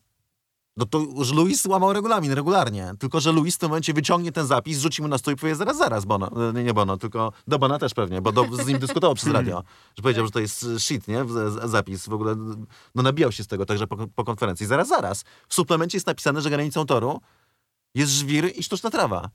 [0.77, 2.93] no to już Luis łamał regulamin regularnie.
[2.99, 5.55] Tylko, że Luis w tym momencie wyciągnie ten zapis, rzuci mu na stół i powie
[5.55, 6.49] zaraz, zaraz, Bono.
[6.49, 9.29] Y, Nie, nie Bono, tylko do Bona też pewnie, bo do, z nim dyskutował przez
[9.29, 9.63] radio,
[9.97, 11.25] że powiedział, że to jest y, shit, nie?
[11.65, 12.35] Zapis w ogóle,
[12.95, 14.65] no nabijał się z tego także po, po konferencji.
[14.65, 15.23] Zaraz, zaraz.
[15.47, 17.21] W suplemencie jest napisane, że granicą toru
[17.95, 19.29] jest żwir i sztuczna trawa.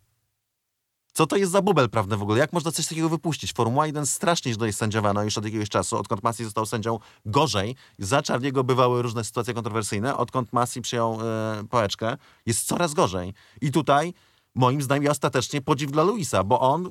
[1.16, 2.38] Co to jest za bubel prawny w ogóle?
[2.38, 3.52] Jak można coś takiego wypuścić?
[3.52, 5.96] Formuła 1 strasznie źle jest sędziowana już od jakiegoś czasu.
[5.96, 7.76] Odkąd Masi został sędzią gorzej.
[7.98, 10.16] Za Charliego bywały różne sytuacje kontrowersyjne.
[10.16, 13.34] Odkąd Masi przyjął e, pałeczkę, jest coraz gorzej.
[13.60, 14.14] I tutaj
[14.54, 16.90] moim zdaniem ostatecznie podziw dla Luisa, bo on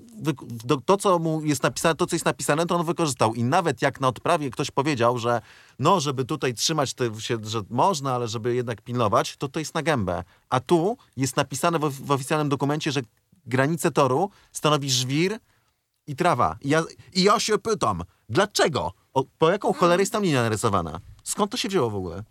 [0.86, 3.34] to, co mu jest napisane, to, co jest napisane, to on wykorzystał.
[3.34, 5.42] I nawet jak na odprawie ktoś powiedział, że
[5.80, 9.76] no, żeby tutaj trzymać te, się, że można, ale żeby jednak pilnować, to to jest
[9.76, 10.24] na gębę.
[10.50, 13.02] A tu jest napisane w, w oficjalnym dokumencie, że
[13.46, 15.40] granicę toru stanowi żwir
[16.08, 16.58] i trawa.
[16.62, 18.94] I ja, i ja się pytam, dlaczego?
[19.14, 21.00] O, po jaką cholerę jest tam linia narysowana?
[21.24, 22.24] Skąd to się wzięło w ogóle?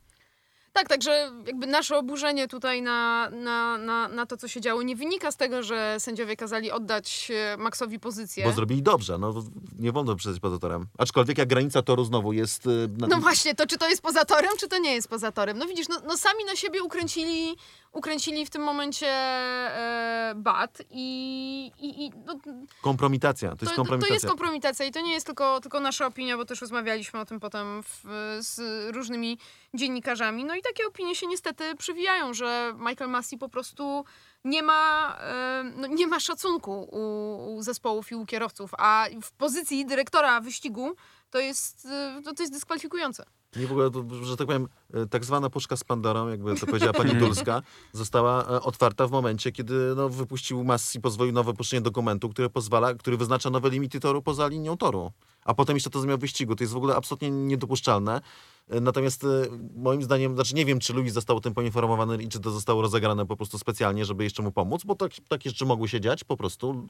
[0.73, 4.97] Tak, także jakby nasze oburzenie tutaj na, na, na, na to, co się działo, nie
[4.97, 8.45] wynika z tego, że sędziowie kazali oddać e, Maxowi pozycję.
[8.45, 9.35] Bo zrobili dobrze, no
[9.79, 10.87] nie wolno przejść poza torem.
[10.99, 12.67] Aczkolwiek jak granica toru znowu jest...
[12.67, 15.33] y, Na, No właśnie, to czy to jest poza torem, czy to nie jest poza
[15.33, 15.59] torem?
[15.59, 17.57] No widzisz, no, no sami na siebie ukręcili,
[17.93, 22.35] ukręcili w tym momencie e, bat i, i, i no,
[22.83, 24.09] kompromitacja, to jest to, kompromitacja.
[24.09, 27.25] to jest kompromitacja i to nie jest tylko, tylko nasza opinia, bo też rozmawialiśmy o
[27.25, 28.05] tym potem w,
[28.41, 28.61] z
[28.95, 29.39] różnymi
[29.75, 30.45] dziennikarzami.
[30.45, 34.05] No i takie opinie się niestety przywijają, że Michael Massey po prostu
[34.45, 39.33] nie ma, e, no, nie ma szacunku u, u zespołów i u kierowców, a w
[39.33, 40.97] pozycji dyrektora wyścigu
[41.31, 43.25] to jest, e, no, to jest dyskwalifikujące.
[43.57, 46.67] Nie w ogóle, to, że tak powiem, e, tak zwana puszka z Pandorą, jakby to
[46.67, 52.29] powiedziała pani Dulska, została otwarta w momencie, kiedy no, wypuścił Massi, pozwolił nowe puszczenie dokumentu,
[52.29, 55.13] które pozwala, który wyznacza nowe limity toru poza linią toru.
[55.45, 56.57] A potem jeszcze to zmiał wyścigu.
[56.57, 58.21] To jest w ogóle absolutnie niedopuszczalne.
[58.69, 59.29] Natomiast e,
[59.77, 62.83] moim zdaniem, znaczy nie wiem, czy Luis został o tym poinformowany i czy to zostało
[62.83, 66.25] rozegrane po prostu specjalnie, żeby jeszcze mu pomóc, bo tak, takie rzeczy mogły się dziać
[66.25, 66.87] po prostu.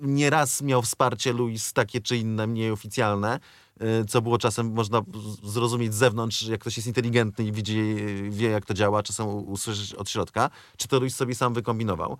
[0.00, 3.40] Nieraz miał wsparcie Luis takie czy inne, mniej oficjalne,
[3.82, 5.02] y, co było czasem można
[5.42, 9.28] zrozumieć z zewnątrz, jak ktoś jest inteligentny i widzi, y, wie jak to działa, czasem
[9.28, 12.18] usłyszeć od środka, czy to Luis sobie sam wykombinował.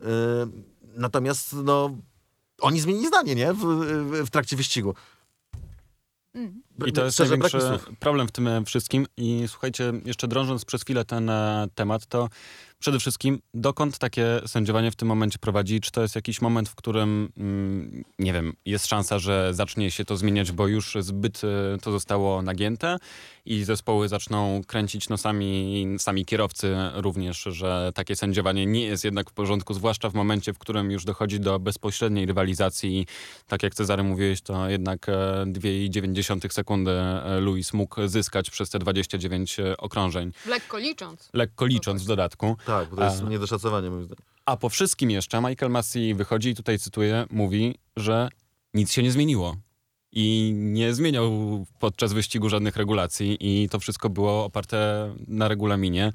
[0.00, 0.04] Y,
[0.96, 1.90] Natomiast no,
[2.60, 3.52] oni zmienili zdanie, nie?
[3.52, 4.94] W, w, w trakcie wyścigu.
[6.86, 9.06] I to jest Szczerze, brak największy problem w tym wszystkim.
[9.16, 12.28] I słuchajcie, jeszcze drążąc przez chwilę ten e, temat, to
[12.84, 15.80] Przede wszystkim, dokąd takie sędziowanie w tym momencie prowadzi?
[15.80, 20.04] Czy to jest jakiś moment, w którym, mm, nie wiem, jest szansa, że zacznie się
[20.04, 22.96] to zmieniać, bo już zbyt e, to zostało nagięte
[23.46, 29.32] i zespoły zaczną kręcić nosami, sami kierowcy również, że takie sędziowanie nie jest jednak w
[29.32, 32.98] porządku, zwłaszcza w momencie, w którym już dochodzi do bezpośredniej rywalizacji.
[32.98, 33.06] i
[33.46, 35.12] Tak jak Cezary mówiłeś, to jednak e,
[35.46, 41.28] 2,9 sekundy e, Luis mógł zyskać przez te 29 okrążeń, Lekko licząc.
[41.32, 42.56] lekko licząc w dodatku.
[42.66, 44.24] Tak, bo to jest A- niedoszacowanie moim zdaniem.
[44.46, 48.28] A po wszystkim jeszcze Michael Massey wychodzi i tutaj cytuję, mówi, że
[48.74, 49.56] nic się nie zmieniło.
[50.16, 51.30] I nie zmieniał
[51.78, 56.12] podczas wyścigu żadnych regulacji i to wszystko było oparte na regulaminie.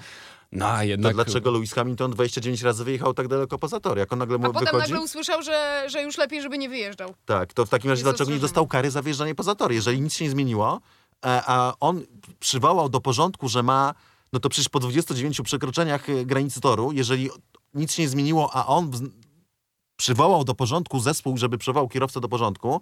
[0.51, 1.13] No a To jednak...
[1.13, 3.97] dlaczego Lewis Hamilton 29 razy wyjechał tak daleko poza tor?
[3.97, 4.81] Jak on nagle A mu potem wychodzi?
[4.81, 7.13] nagle usłyszał, że, że już lepiej, żeby nie wyjeżdżał.
[7.25, 9.71] Tak, to w takim razie dlaczego nie dostał kary za wjeżdżanie poza tor?
[9.71, 10.79] Jeżeli nic się nie zmieniło,
[11.21, 12.01] a, a on
[12.39, 13.93] przywołał do porządku, że ma,
[14.33, 17.29] no to przecież po 29 przekroczeniach e, granicy toru, jeżeli
[17.73, 18.91] nic się nie zmieniło, a on
[19.95, 22.81] przywołał do porządku zespół, żeby przywołał kierowcę do porządku,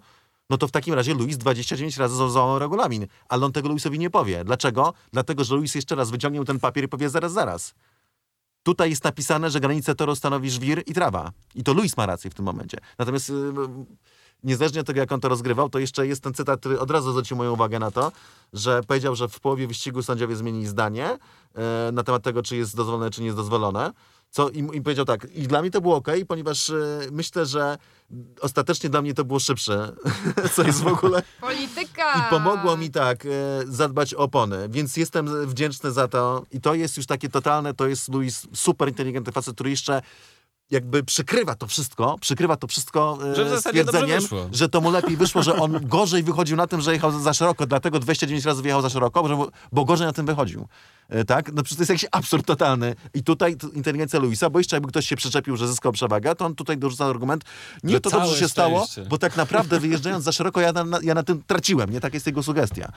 [0.50, 3.06] no to w takim razie Luis 29 razy złamał regulamin.
[3.28, 4.44] Ale on tego Luisowi nie powie.
[4.44, 4.94] Dlaczego?
[5.12, 7.74] Dlatego, że Luis jeszcze raz wyciągnie ten papier i powie zaraz, zaraz.
[8.62, 11.32] Tutaj jest napisane, że granicę toru stanowi żwir i trawa.
[11.54, 12.78] I to Luis ma rację w tym momencie.
[12.98, 13.68] Natomiast yy,
[14.44, 17.10] niezależnie od tego, jak on to rozgrywał, to jeszcze jest ten cytat, który od razu
[17.10, 18.12] zwrócił moją uwagę na to,
[18.52, 21.18] że powiedział, że w połowie wyścigu sędziowie zmienili zdanie
[21.54, 23.92] e, na temat tego, czy jest dozwolone, czy nie jest dozwolone.
[24.30, 26.74] Co, i, I powiedział tak, i dla mnie to było ok, ponieważ e,
[27.12, 27.78] myślę, że
[28.40, 29.92] ostatecznie dla mnie to było szybsze,
[30.54, 31.22] co jest w ogóle...
[31.40, 32.12] Polityka!
[32.12, 33.28] I pomogło mi tak e,
[33.66, 36.42] zadbać o opony, więc jestem wdzięczny za to.
[36.50, 40.02] I to jest już takie totalne, to jest Luis super inteligentny facet, który jeszcze
[40.70, 45.42] jakby przykrywa to wszystko, przykrywa to wszystko e, Że stwierdzeniem, że to mu lepiej wyszło,
[45.42, 48.82] że on gorzej wychodził na tym, że jechał za, za szeroko, dlatego 29 razy wyjechał
[48.82, 50.68] za szeroko, bo, bo gorzej na tym wychodził.
[51.08, 51.52] E, tak?
[51.52, 52.94] No przecież to jest jakiś absurd totalny.
[53.14, 56.54] I tutaj inteligencja Luisa, bo jeszcze jakby ktoś się przyczepił, że zyskał przewagę, to on
[56.54, 57.44] tutaj dorzuca argument,
[57.82, 61.14] nie Że to dobrze się stało, bo tak naprawdę wyjeżdżając za szeroko, ja na, ja
[61.14, 62.00] na tym traciłem, nie?
[62.00, 62.92] Tak jest jego sugestia.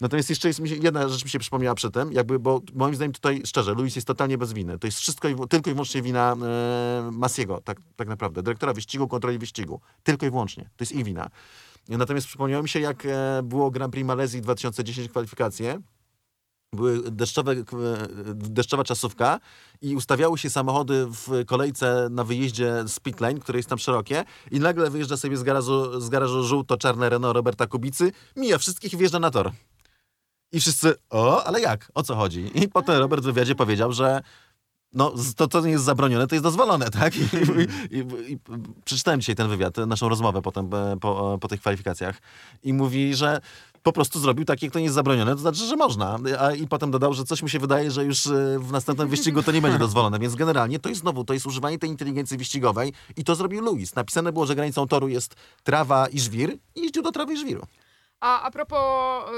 [0.00, 3.42] Natomiast jeszcze jest jedna rzecz mi się przypomniała przy tym, jakby, bo moim zdaniem tutaj,
[3.44, 4.78] szczerze, Luis jest totalnie bez winy.
[4.78, 8.42] To jest wszystko i, tylko i wyłącznie wina e, Masiego, tak, tak naprawdę.
[8.42, 9.80] Dyrektora wyścigu, kontroli wyścigu.
[10.02, 10.62] Tylko i wyłącznie.
[10.64, 11.30] To jest ich wina.
[11.88, 15.80] Natomiast przypomniało mi się, jak e, było Grand Prix Malezji 2010 kwalifikacje,
[16.72, 17.64] były deszczowe, e,
[18.34, 19.40] deszczowa czasówka
[19.80, 24.24] i ustawiały się samochody w kolejce na wyjeździe z pit lane, które jest tam szerokie
[24.50, 28.96] i nagle wyjeżdża sobie z garażu, z garażu żółto-czarne Renault Roberta Kubicy, mija wszystkich i
[28.96, 29.52] wjeżdża na tor.
[30.52, 31.90] I wszyscy, o, ale jak?
[31.94, 32.50] O co chodzi?
[32.54, 34.22] I potem Robert w wywiadzie powiedział, że
[34.92, 37.16] no, to, co nie jest zabronione, to jest dozwolone, tak?
[37.16, 38.38] I, i, i, i
[38.84, 42.18] przeczytałem dzisiaj ten wywiad, naszą rozmowę potem e, po, e, po tych kwalifikacjach
[42.62, 43.40] i mówi, że
[43.82, 46.18] po prostu zrobił tak, jak to nie jest zabronione, to znaczy, że można.
[46.38, 49.42] A, I potem dodał, że coś mu się wydaje, że już e, w następnym wyścigu
[49.42, 50.18] to nie będzie dozwolone.
[50.18, 53.94] Więc generalnie to jest znowu, to jest używanie tej inteligencji wyścigowej i to zrobił Luis.
[53.94, 57.66] Napisane było, że granicą toru jest trawa i żwir i jeździł do trawy i żwiru.
[58.20, 58.78] A, a propos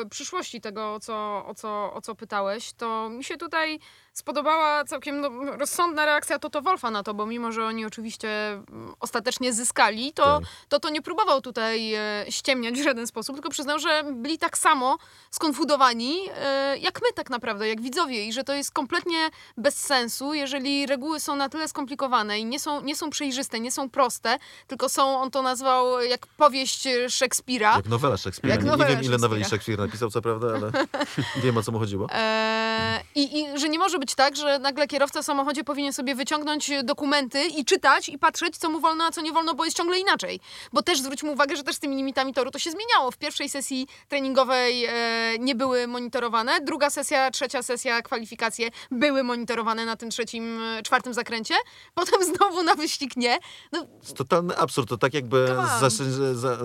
[0.04, 3.78] y, przyszłości tego, o co, o, co, o co pytałeś, to mi się tutaj
[4.18, 8.94] spodobała całkiem no, rozsądna reakcja Toto Wolfa na to, bo mimo, że oni oczywiście mm,
[9.00, 10.48] ostatecznie zyskali, to Tak.
[10.68, 14.58] to, to nie próbował tutaj e, ściemniać w żaden sposób, tylko przyznał, że byli tak
[14.58, 14.98] samo
[15.30, 20.34] skonfudowani e, jak my tak naprawdę, jak widzowie i że to jest kompletnie bez sensu,
[20.34, 24.38] jeżeli reguły są na tyle skomplikowane i nie są, nie są przejrzyste, nie są proste,
[24.66, 27.76] tylko są, on to nazwał jak powieść e, Szekspira.
[27.76, 28.54] Jak nowela Szekspira.
[28.54, 29.58] Jak nie, nie nowela wiem, ile noweli Szekspira.
[29.58, 30.70] Szekspir napisał, co prawda, ale
[31.44, 32.06] wiem, o co mu chodziło.
[32.12, 36.14] Eee, i, I że nie może być tak, że nagle kierowca w samochodzie powinien sobie
[36.14, 39.76] wyciągnąć dokumenty i czytać i patrzeć, co mu wolno, a co nie wolno, bo jest
[39.76, 40.40] ciągle inaczej.
[40.72, 43.10] Bo też zwróćmy uwagę, że też z tymi limitami toru to się zmieniało.
[43.10, 44.92] W pierwszej sesji treningowej e,
[45.38, 51.14] nie były monitorowane, druga sesja, trzecia sesja, kwalifikacje były monitorowane na tym trzecim, e, czwartym
[51.14, 51.54] zakręcie,
[51.94, 53.38] potem znowu na wyścig nie.
[53.72, 54.88] No, totalny absurd.
[54.88, 55.90] To tak jakby za,
[56.34, 56.56] za,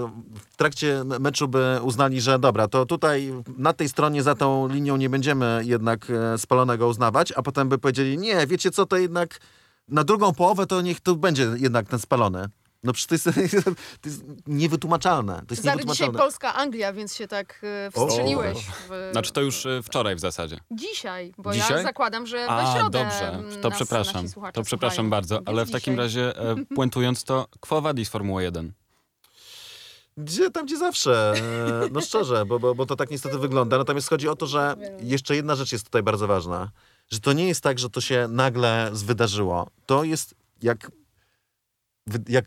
[0.52, 4.98] w trakcie meczu by uznali, że dobra, to tutaj na tej stronie za tą linią
[4.98, 9.40] nie będziemy jednak e, spalonego uznawać, a potem by powiedzieli, nie, wiecie co, to jednak
[9.88, 12.50] na drugą połowę to niech to będzie jednak ten spalony.
[12.84, 13.56] No przecież to jest,
[14.02, 15.34] to jest niewytłumaczalne.
[15.34, 16.20] To jest Zary dzisiaj niewytłumaczalne.
[16.20, 18.58] Polska-Anglia, więc się tak e, wstrzeliłeś.
[18.90, 20.60] W, Znaczy to już e, wczoraj w zasadzie.
[20.72, 21.78] Dzisiaj, bo Dzisiaj?
[21.78, 24.26] ja zakładam, że we A, środę dobrze, to nas, przepraszam.
[24.54, 26.06] To przepraszam bardzo, Więc ale w takim dzisiaj.
[26.06, 28.74] razie e, puentując to, Quo Vadis Formuła 1.
[30.18, 31.34] Gdzie tam, gdzie zawsze.
[31.86, 33.78] E, No szczerze, bo, bo, bo to tak niestety wygląda.
[33.78, 36.72] Natomiast chodzi o to, że jeszcze jedna rzecz jest tutaj bardzo ważna.
[37.14, 39.68] Że to nie jest tak, że to się nagle wydarzyło.
[39.86, 40.92] To jest jak
[42.30, 42.46] jak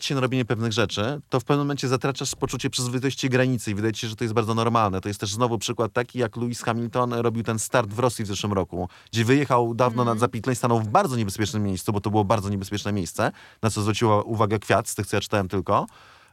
[0.00, 3.92] się na robienie pewnych rzeczy, to w pewnym momencie zatraczasz poczucie przyzwoitości granicy i wydaje
[3.92, 5.00] ci się, że to jest bardzo normalne.
[5.00, 8.28] To jest też znowu przykład taki, jak Lewis Hamilton robił ten start w Rosji w
[8.28, 12.24] zeszłym roku, gdzie wyjechał dawno nad zapitleń, stanął w bardzo niebezpiecznym miejscu, bo to było
[12.24, 15.86] bardzo niebezpieczne miejsce, na co zwróciła uwagę Kwiat, z tych, co ja czytałem tylko.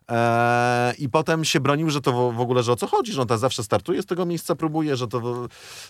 [0.10, 3.28] Eee, I potem się bronił, że to w, ogóle, że o co chodzi, że on
[3.28, 5.48] tam zawsze startuje z tego miejsca, próbuje, że to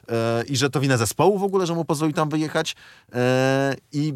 [0.09, 2.75] eee, i że to wina zespołu w ogóle, że mu pozwolił tam wyjechać.
[3.13, 4.13] Eee, I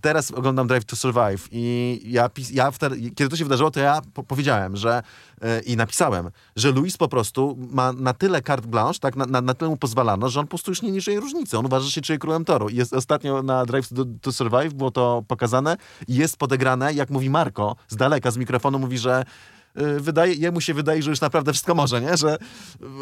[0.00, 4.00] teraz oglądam Drive to Survive i ja, ja wtedy, kiedy to się wydarzyło, to ja
[4.14, 5.02] po powiedziałem, że
[5.42, 9.40] e, i napisałem, że Luis po prostu ma na tyle carte blanche, tak, na, na,
[9.40, 11.58] na tyle mu pozwalano, że on po prostu już nie, czuje różnicy.
[11.58, 12.68] On uważa, że się czuje królem toru.
[12.68, 15.76] I Jest ostatnio na Drive to, to Survive było to pokazane
[16.08, 19.24] i jest podegrane, jak mówi Marco z daleka, z mikrofonu mówi, że
[20.00, 22.16] wydaje, jemu się wydaje, że już naprawdę wszystko może, nie?
[22.16, 22.38] Że,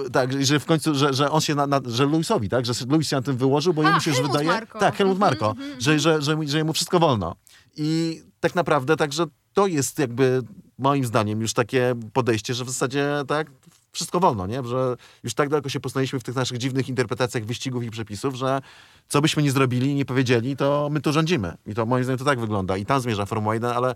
[0.07, 2.67] y, tak, że w końcu, że, że on się, na, na, że Luisowi, tak?
[2.67, 4.49] Że Luis się na tym wyłożył, bo A, jemu się już wydaje...
[4.49, 4.79] Marko.
[4.79, 7.37] Tak, Helmut Mhm, Marko, mhm, że, że, że, że jemu wszystko wolno.
[7.77, 10.43] I tak naprawdę, także to jest jakby
[10.79, 13.51] moim zdaniem już takie podejście, że w zasadzie tak
[13.93, 14.65] wszystko wolno, nie?
[14.65, 18.61] Że już tak daleko się posunęliśmy w tych naszych dziwnych interpretacjach wyścigów i przepisów, że
[19.09, 21.55] co byśmy nie zrobili nie powiedzieli, to my tu rządzimy.
[21.67, 22.77] I to moim zdaniem to tak wygląda.
[22.77, 23.95] I tam zmierza Formuła 1, ale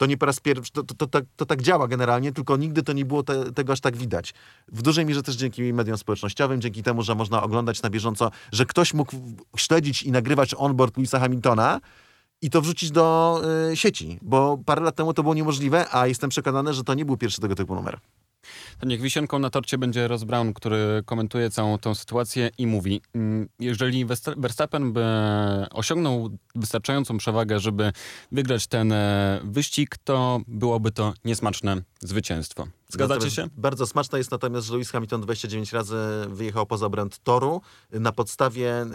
[0.00, 2.82] to nie po raz pierwszy, to, to, to, tak- to tak działa generalnie, tylko nigdy
[2.82, 4.34] to nie było te, tego aż tak widać.
[4.68, 8.66] W dużej mierze też dzięki mediom społecznościowym, dzięki temu, że można oglądać na bieżąco, że
[8.66, 9.16] ktoś mógł
[9.56, 11.80] śledzić i nagrywać onboard Louisa Hamiltona
[12.42, 13.40] i to wrzucić do
[13.72, 17.04] y, sieci, bo parę lat temu to było niemożliwe, a jestem przekonany, że to nie
[17.04, 17.98] był pierwszy tego typu numer.
[18.78, 23.00] To niech wisienką na torcie będzie Ross Brown, który komentuje całą tą sytuację i mówi,
[23.14, 25.04] mm, jeżeli Verstappen by
[25.70, 27.92] osiągnął wystarczającą przewagę, żeby
[28.32, 32.66] wygrać ten e, wyścig, to byłoby to niesmaczne zwycięstwo.
[32.88, 33.48] Zgadzacie Natomiast się?
[33.56, 35.96] Bardzo smaczne jest natomiast, że Lewis Hamilton 29 razy
[36.28, 37.60] wyjechał poza obręb toru
[37.92, 38.86] na podstawie y,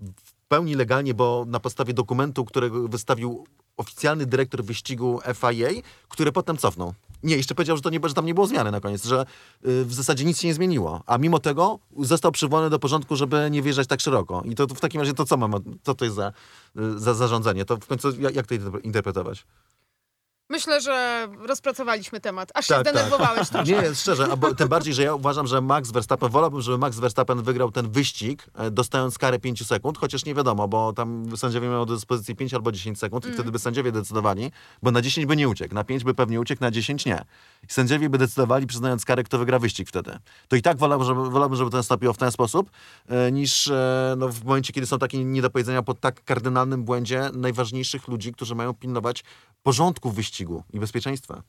[0.00, 5.68] w pełni legalnie, bo na podstawie dokumentu, którego wystawił oficjalny dyrektor wyścigu FIA,
[6.08, 6.94] który potem cofnął.
[7.22, 9.26] Nie, jeszcze powiedział, że, to nie, że tam nie było zmiany na koniec, że
[9.66, 11.02] y, w zasadzie nic się nie zmieniło.
[11.06, 14.42] A mimo tego został przywołany do porządku, żeby nie wjeżdżać tak szeroko.
[14.44, 16.32] I to, to w takim razie to co mamy, co to jest za,
[16.76, 17.64] y, za zarządzanie?
[17.64, 19.44] To w końcu jak, jak to interpretować?
[20.50, 22.50] Myślę, że rozpracowaliśmy temat.
[22.54, 22.94] Aż się Tak, tak.
[22.94, 23.82] zdenerwowałeś troszkę.
[23.82, 26.98] Nie, szczerze, a bo, tym bardziej, że ja uważam, że Max Verstappen, wolałbym, żeby Max
[26.98, 31.68] Verstappen wygrał ten wyścig, e, dostając karę 5 sekund, chociaż nie wiadomo, bo tam sędziowie
[31.68, 34.50] miał do dyspozycji 5 albo 10 sekund i wtedy by sędziowie decydowali,
[34.82, 37.24] bo na 10 by nie uciekł, na 5 by pewnie uciekł, na 10 nie.
[37.70, 40.18] I sędziowie by decydowali, przyznając karę, kto wygra wyścig wtedy.
[40.48, 42.70] To i tak wolałbym, żeby, wolałbym, żeby to nastąpiło w ten sposób,
[43.08, 48.08] e, niż e, no, w momencie, kiedy są takie niedopowiedzenia po tak kardynalnym błędzie najważniejszych
[48.08, 49.24] ludzi, którzy mają pilnować
[49.62, 51.42] porządku w wyścigu i bezpieczeństwa.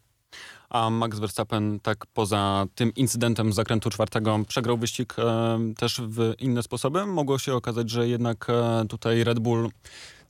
[0.69, 6.33] A Max Verstappen tak poza tym incydentem z zakrętu czwartego przegrał wyścig e, też w
[6.39, 7.05] inne sposoby.
[7.05, 9.69] Mogło się okazać, że jednak e, tutaj Red Bull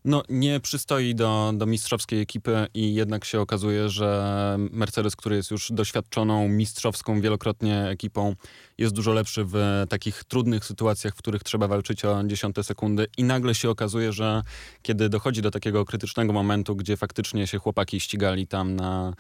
[0.06, 5.52] no, nie przystoi do, do mistrzowskiej ekipy i jednak się okazuje, że Mercedes, który jest
[5.52, 8.36] już doświadczoną, mistrzowską wielokrotnie ekipą,
[8.78, 13.24] jest dużo lepszy w takich trudnych sytuacjach, w których trzeba walczyć o dziesiąte sekundy i
[13.24, 14.42] nagle się okazuje, że
[14.82, 19.14] kiedy dochodzi do takiego krytycznego momentu, gdzie faktycznie się chłopaki ścigali tam na,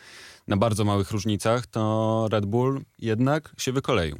[0.47, 4.17] na bardzo małych różnicach, to Red Bull jednak się wykoleił.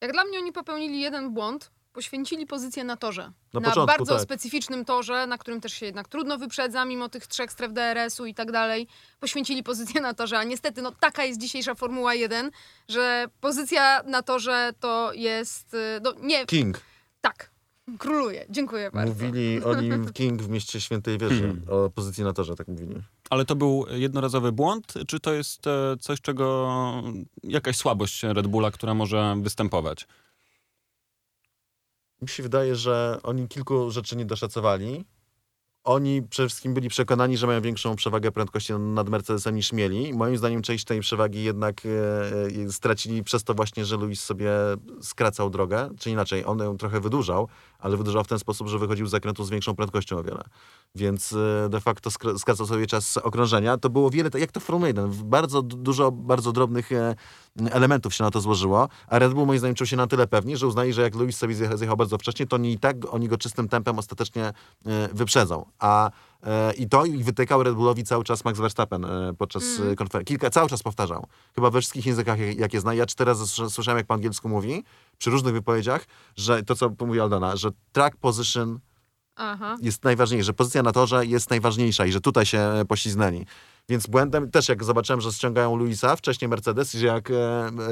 [0.00, 3.22] Jak dla mnie oni popełnili jeden błąd, poświęcili pozycję na torze.
[3.52, 4.22] Na Na, początku, bardzo tak.
[4.22, 8.34] specyficznym torze, na którym też się jednak trudno wyprzedza, mimo tych trzech stref DRS-u i
[8.34, 8.86] tak dalej.
[9.20, 12.50] Poświęcili pozycję na torze, a niestety no, taka jest dzisiejsza Formuła 1,
[12.88, 15.74] że pozycja na torze to jest...
[15.74, 16.80] y, No, nie, King.
[17.20, 17.50] tak,
[17.98, 18.46] króluje.
[18.50, 19.14] Dziękuję bardzo.
[19.24, 22.94] Mówili o nim King w mieście Świętej Wieży, o pozycji na torze, tak mówili.
[23.30, 27.02] Ale to był jednorazowy błąd, czy to jest e, coś, czego
[27.42, 30.06] jakaś słabość Red Bulla, która może występować?
[32.22, 35.04] Mi się wydaje, że oni kilku rzeczy nie doszacowali.
[35.84, 40.14] Oni przede wszystkim byli przekonani, że mają większą przewagę prędkości nad Mercedesem niż mieli.
[40.14, 41.88] Moim zdaniem część tej przewagi jednak e,
[42.66, 44.50] e, stracili przez to właśnie, że Luis sobie
[45.00, 47.48] skracał drogę, czy inaczej, on ją trochę wydłużał,
[47.82, 50.44] ale wydłużał w ten sposób, że wychodził z zakrętu z większą prędkością o wiele.
[50.94, 53.76] Więc e, de facto skra- skracał sobie czas okrążenia.
[53.76, 57.14] To było wiele, jak to w Formule 1, bardzo du- dużo bardzo drobnych e,
[57.70, 60.56] elementów się na to złożyło, a Red Bull moim zdaniem czuł się na tyle pewni,
[60.56, 63.38] że uznali, że jak Lewis sobie zjechał, bardzo wcześnie, to oni i tak oni go
[63.38, 64.52] czystym tempem ostatecznie e,
[65.12, 65.64] wyprzedzą.
[65.78, 66.10] A
[66.78, 69.96] i to i wytykał Red Bullowi cały czas Max Verstappen e, podczas mm.
[69.96, 70.26] konferencji.
[70.34, 71.26] Kilka, cały czas powtarzał.
[71.54, 72.94] Chyba we wszystkich językach, jak- jakie zna.
[72.94, 74.84] Ja cztery razy słysza- słyszałem, jak po angielsku mówi,
[75.18, 76.04] przy różnych wypowiedziach,
[76.36, 78.78] że to, co mówi Aldona, że track position
[79.36, 79.76] Aha.
[79.82, 83.46] jest najważniejsze, że pozycja na torze jest najważniejsza i że tutaj się e, pośliznęli.
[83.88, 87.34] Więc błędem też jak zobaczyłem, że ściągają Luisa, wcześniej Mercedes, i że jak e,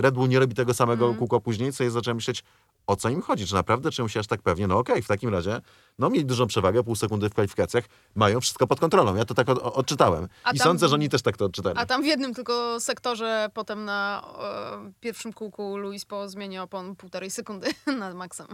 [0.00, 1.18] Red Bull nie robi tego samego Mhm.
[1.18, 2.44] kółko później, co ja zacząłem myśleć,
[2.86, 4.66] o co im chodzi, czy naprawdę czują się aż tak pewnie?
[4.66, 5.60] No okej, w takim razie,
[5.98, 9.14] no mieli dużą przewagę, pół sekundy w kwalifikacjach, mają wszystko pod kontrolą.
[9.16, 10.28] Ja to tak od, odczytałem.
[10.44, 11.78] A I tam- sądzę, że oni też tak to odczytali.
[11.78, 14.22] A tam w jednym tylko sektorze, potem na
[14.88, 18.46] e, pierwszym kółku Luis po zmianie opon półtorej sekundy nad Maxem.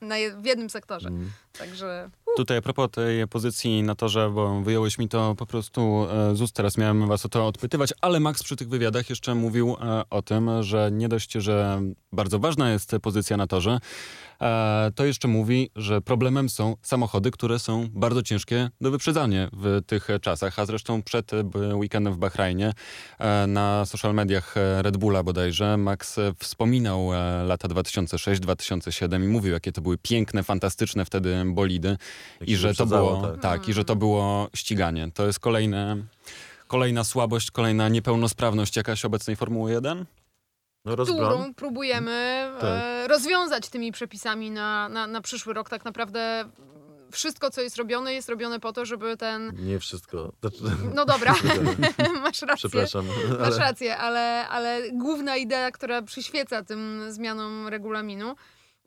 [0.00, 1.08] na je, w jednym sektorze.
[1.08, 1.30] Mm.
[1.58, 6.36] Także Tutaj a propos tej pozycji na torze, bo wyjąłeś mi to po prostu e,
[6.36, 9.76] z ust, teraz miałem was o to odpytywać, ale Max przy tych wywiadach jeszcze mówił
[9.80, 13.78] e, o tym, że nie dość, że bardzo ważna jest pozycja na torze,
[14.94, 20.08] to jeszcze mówi, że problemem są samochody, które są bardzo ciężkie do wyprzedzania w tych
[20.20, 21.30] czasach, a zresztą przed
[21.74, 22.72] weekendem w Bahrajnie
[23.18, 29.72] e, na social mediach Red Bulla bodajże Max wspominał e, lata 2006-2007 i mówił, jakie
[29.72, 31.96] to były piękne, fantastyczne wtedy bolidy
[32.40, 33.40] Jak i że to było tak.
[33.40, 33.68] tak.
[33.68, 35.10] i że to było ściganie.
[35.14, 35.96] To jest kolejne,
[36.66, 40.04] kolejna słabość, kolejna niepełnosprawność jakaś obecnej Formuły 1?
[40.84, 43.10] No którą próbujemy e, Tak.
[43.10, 45.68] rozwiązać tymi przepisami na, na, na przyszły rok.
[45.68, 46.44] Tak naprawdę
[47.12, 49.52] wszystko, co jest robione, jest robione po to, żeby ten...
[49.58, 50.32] Nie wszystko.
[50.40, 50.56] Znaczy,
[50.94, 51.34] No dobra,
[52.22, 52.56] masz rację.
[52.68, 53.06] Przepraszam.
[53.38, 53.58] Masz Ale...
[53.58, 58.34] rację, ale, ale główna idea, która przyświeca tym zmianom regulaminu,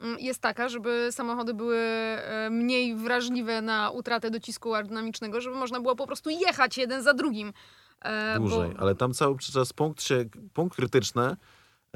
[0.00, 5.80] mm, jest taka, żeby samochody były e, mniej wrażliwe na utratę docisku aerodynamicznego, żeby można
[5.80, 7.52] było po prostu jechać jeden za drugim.
[8.04, 10.24] E, Dłużej, Bo, ale tam cały czas punkt, się,
[10.54, 11.36] punkt krytyczny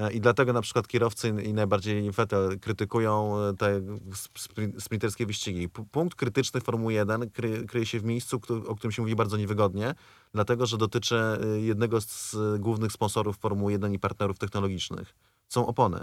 [0.08, 5.68] i dlatego na przykład kierowcy i najbardziej Vettel krytykują e, te spri- sprinterskie wyścigi.
[5.68, 9.94] Punkt krytyczny Formuły 1 kry, kryje się w miejscu, o którym się mówi bardzo niewygodnie,
[10.34, 15.14] dlatego że dotyczy e, jednego z e, głównych sponsorów Formuły 1 i partnerów technologicznych.
[15.48, 16.00] Są opony.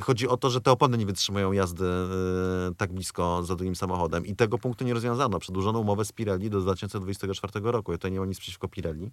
[0.00, 1.84] Chodzi o to, że te opony nie wytrzymują jazdy
[2.76, 5.38] tak blisko za drugim samochodem i tego punktu nie rozwiązano.
[5.38, 7.92] Przedłużono umowę z Pirelli do 2024 roku.
[7.92, 9.10] Ja tutaj nie mam nic przeciwko Pirelli,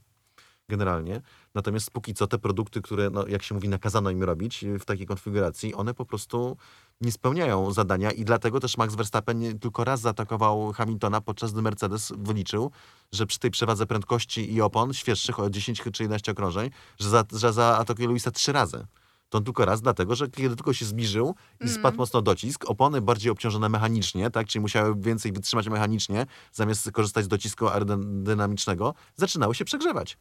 [0.70, 1.22] generalnie.
[1.56, 4.86] Natomiast póki co te produkty, które, no, jak się mówi, nakazano im robić y, w
[4.86, 6.58] takiej konfiguracji, one po prostu
[7.02, 12.14] nie spełniają zadania i dlatego też Max Verstappen tylko raz zaatakował Hamiltona, podczas gdy Mercedes
[12.18, 12.72] wyliczył,
[13.12, 17.24] że przy tej przewadze prędkości i opon świeższych o 10 czy 11 okrążeń, że, za,
[17.32, 18.86] że zaatakuje Luisa trzy razy.
[19.30, 23.02] To on tylko raz, dlatego że kiedy tylko się zbliżył i spadł mocno docisk, opony
[23.02, 29.56] bardziej obciążone mechanicznie, tak, czyli musiały więcej wytrzymać mechanicznie, zamiast korzystać z docisku aerodynamicznego, zaczynały
[29.56, 30.18] się przegrzewać.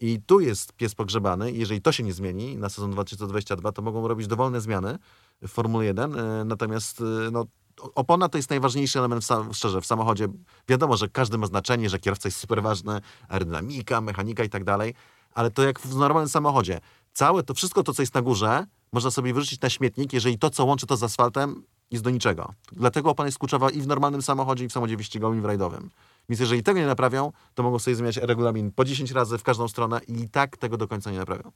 [0.00, 1.52] I tu jest pies pogrzebany.
[1.52, 4.98] Jeżeli to się nie zmieni na sezon 2022, to mogą robić dowolne zmiany
[5.42, 6.18] w Formule 1.
[6.18, 7.46] e, Natomiast e, no,
[7.94, 10.28] opona to jest najważniejszy element, w sam, szczerze, w samochodzie.
[10.68, 14.94] Wiadomo, że każdy ma znaczenie, że kierowca jest super ważny, aerodynamika, mechanika i tak dalej,
[15.34, 16.80] ale to jak w normalnym samochodzie.
[17.12, 20.50] Całe to wszystko to, co jest na górze, można sobie wyrzucić na śmietnik, jeżeli to,
[20.50, 22.54] co łączy to z asfaltem, jest do niczego.
[22.72, 25.90] Dlatego opona jest kluczowa i w normalnym samochodzie, i w samochodzie wyścigowym, i w rajdowym.
[26.28, 29.68] Więc jeżeli tego nie naprawią, to mogą sobie zmieniać regulamin po 10 razy w każdą
[29.68, 31.52] stronę i tak tego do końca nie naprawią.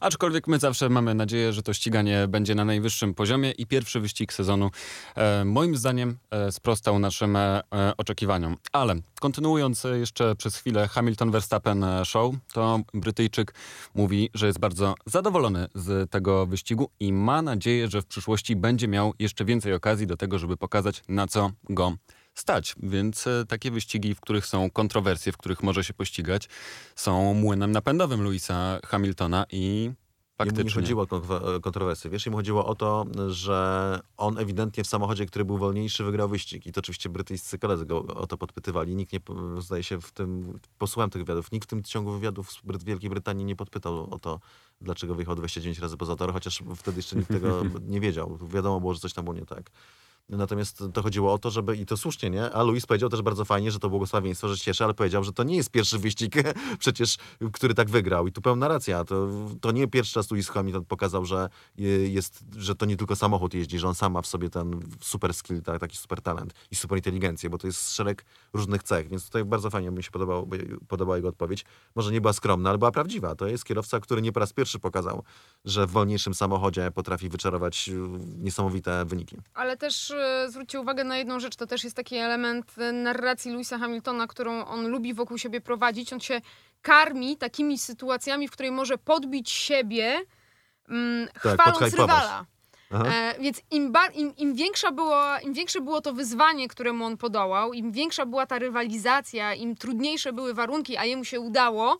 [0.00, 4.32] Aczkolwiek my zawsze mamy nadzieję, że to ściganie będzie na najwyższym poziomie i pierwszy wyścig
[4.32, 4.70] sezonu
[5.14, 7.62] e, moim zdaniem e, sprostał naszym e,
[7.96, 8.56] oczekiwaniom.
[8.72, 13.54] Ale kontynuując e, jeszcze przez chwilę Hamilton-Verstappen e, show, to Brytyjczyk
[13.94, 18.88] mówi, że jest bardzo zadowolony z tego wyścigu i ma nadzieję, że w przyszłości będzie
[18.88, 21.92] miał jeszcze więcej okazji do tego, żeby pokazać na co go.
[22.82, 26.48] Więc e, takie wyścigi, w których są kontrowersje, w których może się pościgać,
[26.96, 29.90] są młynem napędowym Louisa Hamiltona i
[30.38, 30.64] Jemu faktycznie...
[30.64, 32.10] nie chodziło o kon- kontrowersje.
[32.10, 36.66] Wiesz, jemu chodziło o to, że on ewidentnie w samochodzie, który był wolniejszy, wygrał wyścig.
[36.66, 38.96] I to oczywiście brytyjscy koledzy go o to podpytywali.
[38.96, 39.20] Nikt nie,
[39.58, 43.44] zdaje się, w tym, posłuchałem tych wywiadów, nikt w tym ciągu wywiadów z Wielkiej Brytanii
[43.44, 44.40] nie podpytał o to,
[44.80, 47.62] dlaczego wyjechał 29 razy poza tor, chociaż wtedy jeszcze nikt tego
[47.92, 48.38] nie wiedział.
[48.48, 49.70] Wiadomo było, że coś tam było nie tak.
[50.28, 52.52] Natomiast to chodziło o to, żeby, i to słusznie, nie?
[52.52, 55.32] A Luis powiedział też bardzo fajnie, że to błogosławieństwo, że się cieszy, ale powiedział, że
[55.32, 56.34] to nie jest pierwszy wyścig
[56.78, 57.16] przecież,
[57.52, 58.26] który tak wygrał.
[58.26, 59.04] I tu pełna racja.
[59.04, 59.28] To,
[59.60, 61.48] to nie pierwszy raz Luis Hamilton pokazał, że
[61.78, 64.80] y, jest, że to nie tylko samochód jeździ, że on sam ma w sobie ten
[65.00, 69.08] super skill, tak, taki super talent i super inteligencję, bo to jest szereg różnych cech.
[69.08, 70.46] Więc tutaj bardzo fajnie mi się podobało,
[70.88, 71.64] podobała jego odpowiedź.
[71.94, 73.34] Może nie była skromna, ale była prawdziwa.
[73.34, 75.22] To jest kierowca, który nie po raz pierwszy pokazał,
[75.64, 77.92] że w wolniejszym samochodzie potrafi wyczarować y,
[78.38, 79.36] niesamowite wyniki.
[79.54, 80.17] Ale też e,
[80.48, 84.64] zwróćcie uwagę na jedną rzecz, to też jest taki element e, narracji Louisa Hamiltona, którą
[84.64, 86.12] on lubi wokół siebie prowadzić.
[86.12, 86.40] On się
[86.82, 90.20] karmi takimi sytuacjami, w której może podbić siebie,
[90.88, 92.22] mm, chwaląc podhypować.
[92.22, 92.46] rywala.
[92.90, 97.16] E, więc im, ba- im, im, większa była, im większe było to wyzwanie, któremu on
[97.16, 101.98] podołał, im większa była ta rywalizacja, im trudniejsze były warunki, a jemu się udało,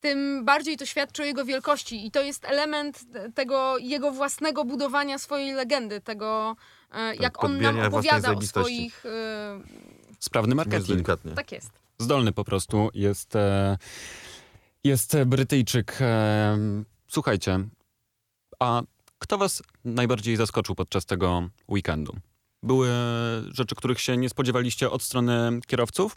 [0.00, 2.06] tym bardziej to świadczy o jego wielkości.
[2.06, 6.56] I to jest element te- tego jego własnego budowania swojej legendy, tego
[6.92, 9.06] e, jak on nam opowiada o swoich...
[9.06, 9.60] E,
[10.18, 10.88] Sprawny marketing.
[10.88, 11.32] delikatnie.
[11.32, 11.70] tak jest.
[11.98, 13.78] Zdolny po prostu jest, e,
[14.84, 15.98] jest Brytyjczyk.
[17.08, 17.58] Słuchajcie,
[18.58, 18.82] a
[19.18, 22.16] kto was najbardziej zaskoczył podczas tego weekendu?
[22.62, 22.88] Były
[23.52, 26.16] rzeczy, których się nie spodziewaliście od strony kierowców?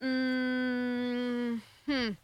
[0.00, 2.16] Mm, hmm.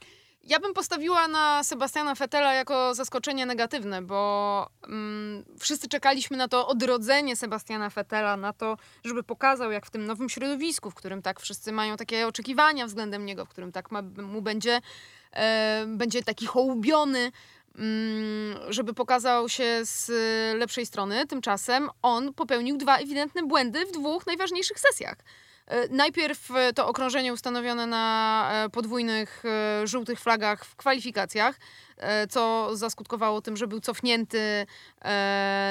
[0.50, 6.66] Ja bym postawiła na Sebastiana Fettela jako zaskoczenie negatywne, bo mm, wszyscy czekaliśmy na to
[6.68, 11.40] odrodzenie Sebastiana Fettela, na to, żeby pokazał, jak w tym nowym środowisku, w którym tak
[11.40, 14.80] wszyscy mają takie oczekiwania względem niego, w którym tak ma, mu będzie,
[15.32, 17.32] e, będzie taki hołubiony,
[17.74, 20.08] mm, żeby pokazał się z
[20.58, 21.26] lepszej strony.
[21.26, 25.16] Tymczasem on popełnił dwa ewidentne błędy w dwóch najważniejszych sesjach.
[25.66, 29.42] E, Najpierw e, to okrążenie ustanowione na e, podwójnych
[29.84, 31.60] żółtych flagach w kwalifikacjach,
[32.30, 34.66] co zaskutkowało tym, że był cofnięty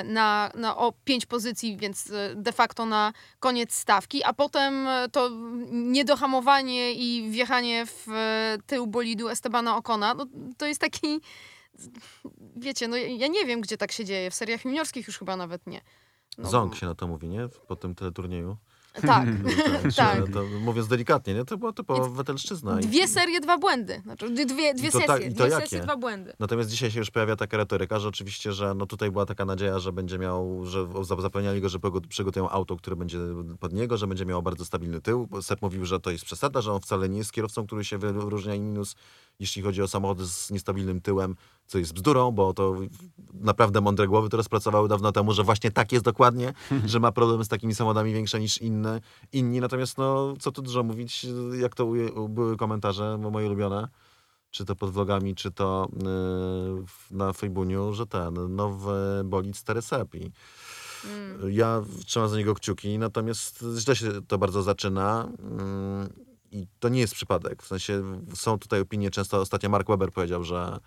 [0.05, 5.29] na, na o pięć pozycji, więc de facto na koniec stawki, a potem to
[5.71, 8.07] niedohamowanie i wjechanie w
[8.65, 10.25] tył bolidu Estebana Okona, no,
[10.57, 11.21] to jest taki,
[12.55, 15.67] wiecie, no ja nie wiem, gdzie tak się dzieje, w seriach juniorskich już chyba nawet
[15.67, 15.81] nie.
[16.37, 17.47] No, się na to mówi, nie?
[17.67, 18.57] Po tym teleturnieju.
[18.93, 19.27] Tak.
[19.83, 20.23] To, Tak.
[20.33, 21.45] To, mówiąc delikatnie, nie?
[21.45, 22.75] To była typowa wetelszczyzna.
[22.77, 24.01] Dwie serie, dwa błędy.
[24.03, 25.07] Znaczy, dwie, dwie, to sesje.
[25.07, 25.61] tak- dwie jakie?
[25.61, 26.33] sesje, dwa błędy.
[26.39, 29.79] Natomiast dzisiaj się już pojawia taka retoryka, że oczywiście, że no tutaj była taka nadzieja,
[29.79, 31.79] że będzie miał, że za- zapewniali go, że
[32.09, 33.19] przygotują auto, które będzie
[33.59, 35.27] pod niego, że będzie miało bardzo stabilny tył.
[35.41, 38.55] Sep mówił, że to jest przesada, że on wcale nie jest kierowcą, który się wyróżnia
[38.55, 38.95] i minus,
[39.39, 41.35] jeśli chodzi o samochody z niestabilnym tyłem,
[41.69, 42.75] co jest bzdurą, bo to
[43.33, 46.53] naprawdę mądre głowy to rozpracowały dawno temu, że właśnie tak jest dokładnie,
[46.85, 49.01] że ma problem z takimi samochodami większe niż inne,
[49.31, 49.59] inni.
[49.59, 51.25] Natomiast no, co tu dużo mówić,
[51.61, 51.87] jak to
[52.29, 53.87] były komentarze moje ulubione,
[54.51, 55.87] czy to pod vlogami, czy to
[57.11, 60.31] yy, na Fejbuniu, że ten nowy bolid 4 sep i
[61.05, 61.51] Mm.
[61.51, 65.29] ja trzymam za niego kciuki, natomiast źle się to bardzo zaczyna.
[65.39, 66.09] mm,
[66.51, 67.63] I to nie jest przypadek.
[67.63, 68.03] W sensie
[68.33, 70.79] są tutaj opinie, często ostatnio Mark Webber powiedział, że,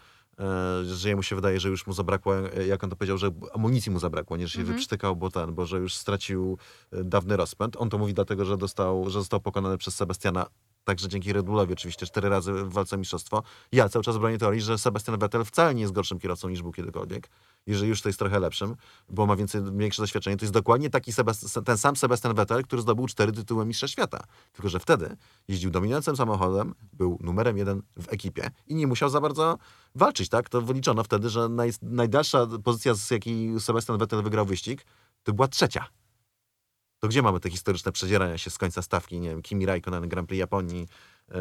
[0.85, 3.93] że jemu się wydaje, że już mu zabrakło, e, jak on to powiedział, że amunicji
[3.93, 4.77] mu zabrakło, nie że się Mhm.
[4.77, 6.59] wyprztykał, bo ten, bo że już stracił
[6.93, 7.77] e, dawny rozpęd.
[7.77, 10.47] On to mówi dlatego, że, dostał, że został pokonany przez Sebastiana
[10.85, 13.43] Także dzięki Red Bullowi oczywiście cztery razy w walce mistrzostwo.
[13.73, 16.73] Ja cały czas bronię teorii, że Sebastian Vettel wcale nie jest gorszym kierowcą niż był
[16.73, 17.29] kiedykolwiek.
[17.67, 18.77] Jeżeli już to jest trochę lepszym,
[19.09, 20.37] bo ma więcej, większe doświadczenie.
[20.37, 24.25] To jest dokładnie taki Sebast- ten sam Sebastian Vettel, który zdobył cztery tytuły mistrza świata.
[24.53, 25.17] Tylko, że wtedy
[25.49, 29.59] jeździł dominującym samochodem, był numerem jeden w ekipie i nie musiał za bardzo
[29.95, 30.49] walczyć, tak?
[30.49, 34.87] To wyliczono wtedy, że naj, najdalsza pozycja, z jakiej Sebastian Vettel wygrał wyścig,
[35.23, 35.87] to była trzecia.
[37.03, 40.29] To gdzie mamy te historyczne przedzierania się z końca stawki, nie wiem, Kimi Raikkonen, Grand
[40.29, 40.89] Prix Japonii
[41.29, 41.37] yy,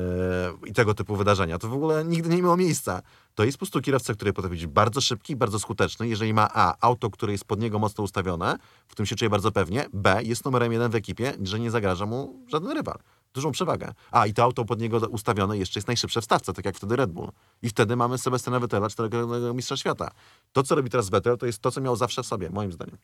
[0.66, 1.58] i tego typu wydarzenia?
[1.58, 3.02] To w ogóle nigdy nie miało miejsca.
[3.36, 6.08] To jest po prostu kierowca, który potrafi być bardzo szybki, bardzo skuteczny.
[6.08, 8.58] Jeżeli ma A, auto, które jest pod niego mocno ustawione,
[8.88, 12.06] w którym się czuje bardzo pewnie, B, jest numerem jeden w ekipie, że nie zagraża
[12.06, 12.98] mu żaden rywal.
[13.34, 13.94] Dużą przewagę.
[14.12, 16.96] A, i to auto pod niego ustawione jeszcze jest najszybsze w stawce, tak jak wtedy
[16.96, 17.32] Red Bull.
[17.62, 20.12] I wtedy mamy Sebastiana Vettela, czterokrotnego mistrza świata.
[20.54, 22.98] To, co robi teraz Vettel, to jest to, co miał zawsze w sobie, moim zdaniem.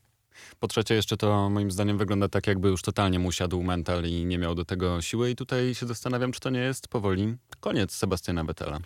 [0.60, 4.26] Po trzecie, jeszcze to moim zdaniem wygląda tak, jakby już totalnie mu siadł mental i
[4.26, 5.32] nie miał do tego siły.
[5.32, 8.80] I tutaj się zastanawiam, czy to nie jest powoli koniec Sebastiana Vettela.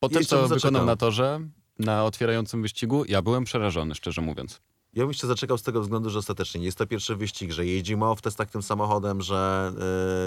[0.00, 1.40] Po tym, co wykonał na torze,
[1.78, 4.60] na otwierającym wyścigu, ja byłem przerażony, szczerze mówiąc.
[4.94, 7.66] Ja bym jeszcze zaczekał z tego względu, że ostatecznie nie jest to pierwszy wyścig, że
[7.66, 9.72] jeździ mało w testach tym samochodem, że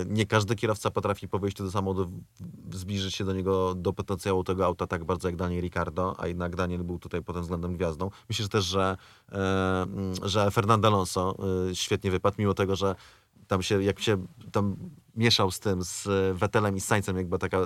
[0.02, 2.12] e, nie każdy kierowca potrafi po wyjściu do samochodu
[2.72, 6.56] zbliżyć się do niego, do potencjału tego auta tak bardzo jak Daniel Ricardo, a jednak
[6.56, 8.10] Daniel był tutaj pod tym względem gwiazdą.
[8.30, 8.98] Myślę też, że,
[9.32, 11.36] mm, że Fernando Alonso
[11.70, 12.96] e, świetnie wypadł, mimo tego, że
[13.48, 14.76] tam się, jak się tam
[15.16, 17.58] mieszał z tym, z e, Vettelem i z Sainzem, jakby taka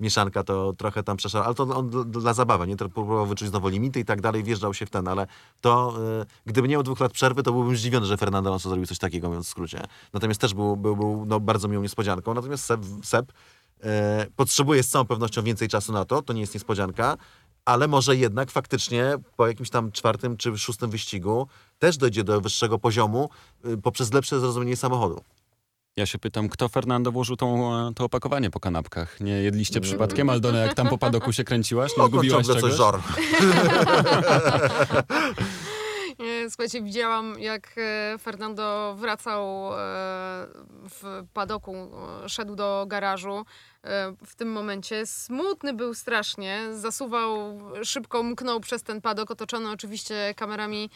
[0.00, 2.76] mieszanka, to trochę tam przeszedł, ale to on dla, zabawy, nie?
[2.76, 5.26] To próbował wyczuć znowu limity i tak dalej, wjeżdżał się w ten, ale
[5.60, 8.86] to e, gdyby nie miał dwóch lat przerwy, to byłbym zdziwiony, że Fernando Alonso zrobił
[8.86, 9.80] coś takiego, mówiąc w skrócie.
[10.12, 13.32] Natomiast też był, był, był no, bardzo miłą niespodzianką, natomiast Seb, Seb
[13.82, 17.16] e, potrzebuje z całą pewnością więcej czasu na to, to nie jest niespodzianka,
[17.64, 21.48] ale może jednak faktycznie po jakimś tam czwartym czy szóstym wyścigu
[21.78, 23.30] też dojdzie do wyższego poziomu
[23.82, 25.20] poprzez lepsze zrozumienie samochodu.
[25.96, 29.20] Ja się pytam, kto Fernando włożył tą, e, to opakowanie po kanapkach?
[29.20, 31.92] Nie jedliście przypadkiem, Aldona, jak tam po padoku się kręciłaś?
[31.98, 33.02] No, zgubiłaś ciągle coś czegoś?
[36.18, 39.76] E, Słuchajcie, widziałam jak e, Fernando wracał e,
[40.90, 41.74] w padoku,
[42.26, 43.44] szedł do garażu.
[44.26, 50.90] W tym momencie smutny był strasznie, zasuwał, szybko mknął przez ten padok, otoczony oczywiście kamerami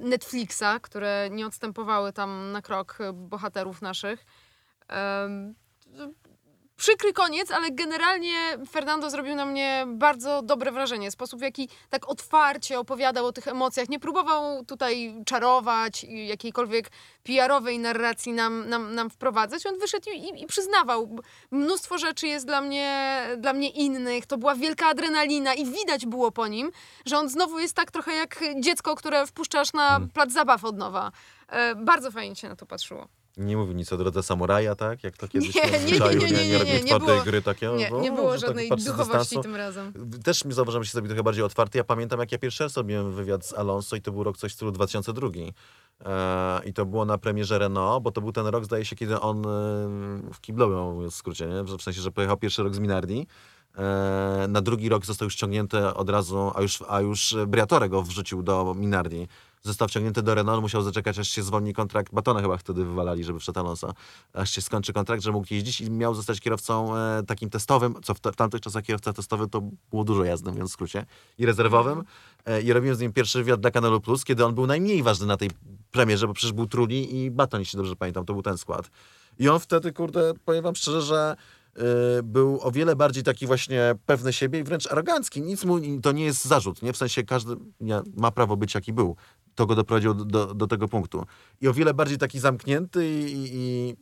[0.00, 4.24] Netflixa, które nie odstępowały tam na krok bohaterów naszych.
[6.78, 8.34] Przykry koniec, ale generalnie
[8.70, 11.10] Fernando zrobił na mnie bardzo dobre wrażenie.
[11.10, 13.88] Sposób, w jaki tak otwarcie opowiadał o tych emocjach.
[13.88, 16.90] Nie próbował tutaj czarować i jakiejkolwiek
[17.22, 19.66] PR-owej narracji nam, nam, nam wprowadzać.
[19.66, 21.18] On wyszedł i, i, przyznawał.
[21.50, 24.26] Mnóstwo rzeczy jest dla mnie, dla mnie innych.
[24.26, 26.70] To była wielka adrenalina i widać było po nim,
[27.06, 31.12] że on znowu jest tak trochę jak dziecko, które wpuszczasz na plac zabaw od nowa.
[31.48, 33.08] E, bardzo fajnie się na to patrzyło.
[33.38, 35.04] Nie mówił nic o drodze samuraja, tak?
[35.04, 37.42] Jak to kiedyś Nie, nie, nie, zwyczaju, nie, nie, nie, nie, nie twardej było- gry
[37.42, 37.68] takie.
[37.76, 39.92] Nie, o, nie było tak żadnej z duchowości tym razem.
[40.24, 41.78] Też mi zauważyłem, że się zrobił trochę bardziej otwarty.
[41.78, 44.52] Ja pamiętam, jak ja pierwszy raz robiłem wywiad z Alonso i to był rok coś
[44.52, 45.28] w stylu 2002.
[46.04, 49.20] E, I to było na premierze Renault, bo to był ten rok, zdaje się, kiedy
[49.20, 49.48] on e,
[50.32, 51.62] w kiblowie, mówiąc w skrócie, nie?
[51.62, 53.26] w sensie, że pojechał pierwszy rok z Minardi.
[53.78, 58.02] E, na drugi rok został już ściągnięty od razu, a już, a już Briatore go
[58.02, 59.28] wrzucił do Minardi.
[59.62, 62.14] Został wciągnięty do Renault, musiał zaczekać, aż się zwolni kontrakt.
[62.14, 63.94] Batona chyba wtedy wywalali, żeby wszedł Alonso.
[64.32, 68.14] Aż się skończy kontrakt, że mógł jeździć i miał zostać kierowcą e, takim testowym, co
[68.14, 71.06] w, w tamtych czasach kierowca testowy to było dużo jazdy, mówiąc w skrócie,
[71.38, 72.04] i rezerwowym.
[72.46, 75.26] E, I robiłem z nim pierwszy wywiad dla Kanalu Plus, kiedy on był najmniej ważny
[75.26, 75.50] na tej
[75.90, 78.90] premierze, bo przecież był Trulli i Baton, jeśli dobrze pamiętam, to był ten skład.
[79.38, 81.36] I on wtedy, kurde, powiem wam szczerze, że
[82.18, 85.42] y, był o wiele bardziej taki właśnie pewny siebie i wręcz arogancki.
[85.42, 86.92] Nic mu, to nie jest zarzut, nie?
[86.92, 89.16] W sensie każdy nie, ma prawo być jaki był.
[89.58, 91.24] To go doprowadziło do, do, do tego punktu.
[91.60, 93.94] I o wiele bardziej taki zamknięty i, i,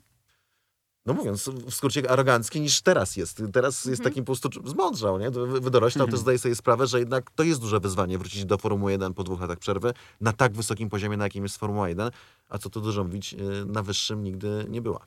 [1.07, 3.43] no mówiąc w skrócie arogancki niż teraz jest.
[3.53, 5.31] Teraz jest takim po prostu zmądrzał, nie?
[5.31, 8.93] Wy- Wydoroślał, też zdaje sobie sprawę, że jednak to jest duże wyzwanie wrócić do Formuły
[8.93, 12.11] 1 po dwóch latach przerwy na tak wysokim poziomie, na jakim jest Formuła 1,
[12.49, 15.07] a co tu dużo mówić, y, na wyższym nigdy nie była.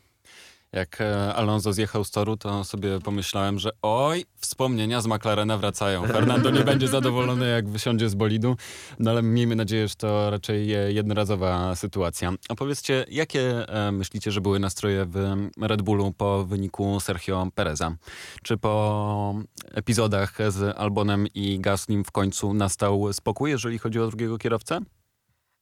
[0.72, 6.08] Jak e, Alonso zjechał z toru, to sobie pomyślałem, że oj, wspomnienia z McLarena wracają.
[6.08, 8.56] Fernando nie będzie zadowolony, jak wysiądzie z bolidu,
[9.00, 12.34] no ale miejmy nadzieję, że to raczej e, jednorazowa sytuacja.
[12.50, 17.96] A powiedzcie, jakie e, myślicie, że były nastroje w Red Bullu po wyniku Sergio Pereza?
[18.44, 19.36] Czy po
[19.72, 24.80] epizodach z Albonem i Gaslim w końcu nastał spokój, jeżeli chodzi o drugiego kierowcę?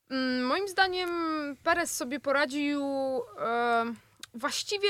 [0.10, 1.10] Mm, Moim zdaniem
[1.64, 2.82] Perez sobie poradził
[4.38, 4.90] właściwie,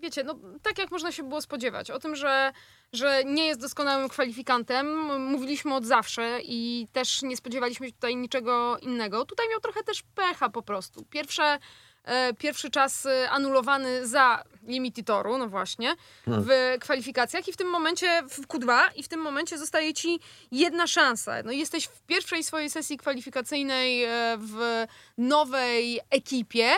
[0.00, 1.90] wiecie, no tak jak można się było spodziewać.
[1.90, 2.52] O tym, że,
[2.92, 4.86] że nie jest doskonałym kwalifikantem,
[5.20, 9.24] mówiliśmy od zawsze i też nie spodziewaliśmy się tutaj niczego innego.
[9.24, 11.04] Tutaj miał trochę też pecha po prostu.
[11.10, 11.58] Pierwsze,
[12.04, 15.94] e, pierwszy czas e, anulowany za limity toru, no właśnie,
[16.26, 20.20] w kwalifikacjach i w tym momencie w Q2 i w tym momencie zostaje ci
[20.50, 21.42] jedna szansa.
[21.44, 24.86] No jesteś w pierwszej swojej sesji kwalifikacyjnej e, w
[25.18, 26.70] nowej ekipie.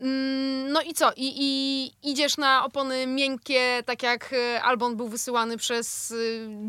[0.00, 1.12] Mm, No i co?
[1.16, 6.14] I, I idziesz na opony miękkie, tak jak e, Albon był wysyłany przez e,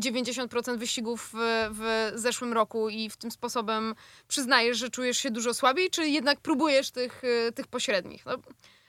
[0.00, 3.94] 90% wyścigów w, w zeszłym roku i w tym sposobem
[4.28, 8.26] przyznajesz, że czujesz się dużo słabiej, czy jednak próbujesz tych, e, tych pośrednich?
[8.26, 8.32] No,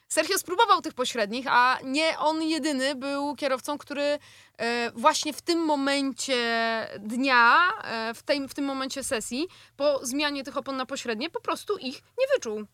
[0.07, 4.19] Sergio spróbował tych pośrednich, a nie on jedyny był kierowcą, który
[4.57, 6.38] e, właśnie w tym momencie
[6.99, 11.41] dnia, e, w, tej, w tym momencie sesji, po zmianie tych opon na pośrednie, po
[11.41, 12.65] prostu ich nie wyczuł.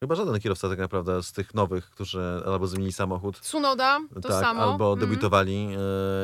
[0.00, 4.32] Chyba żaden kierowca tak naprawdę z tych nowych, którzy albo zmienili samochód, Tsunoda to tak,
[4.44, 4.62] samo.
[4.62, 4.98] albo Mhm.
[5.08, 5.68] debiutowali,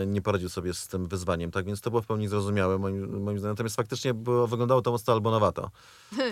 [0.02, 3.22] e, nie poradził sobie z tym wyzwaniem, tak więc to było w pełni zrozumiałe moim,
[3.22, 3.52] moim zdaniem.
[3.52, 5.70] Natomiast faktycznie było, wyglądało to mocno albonowato.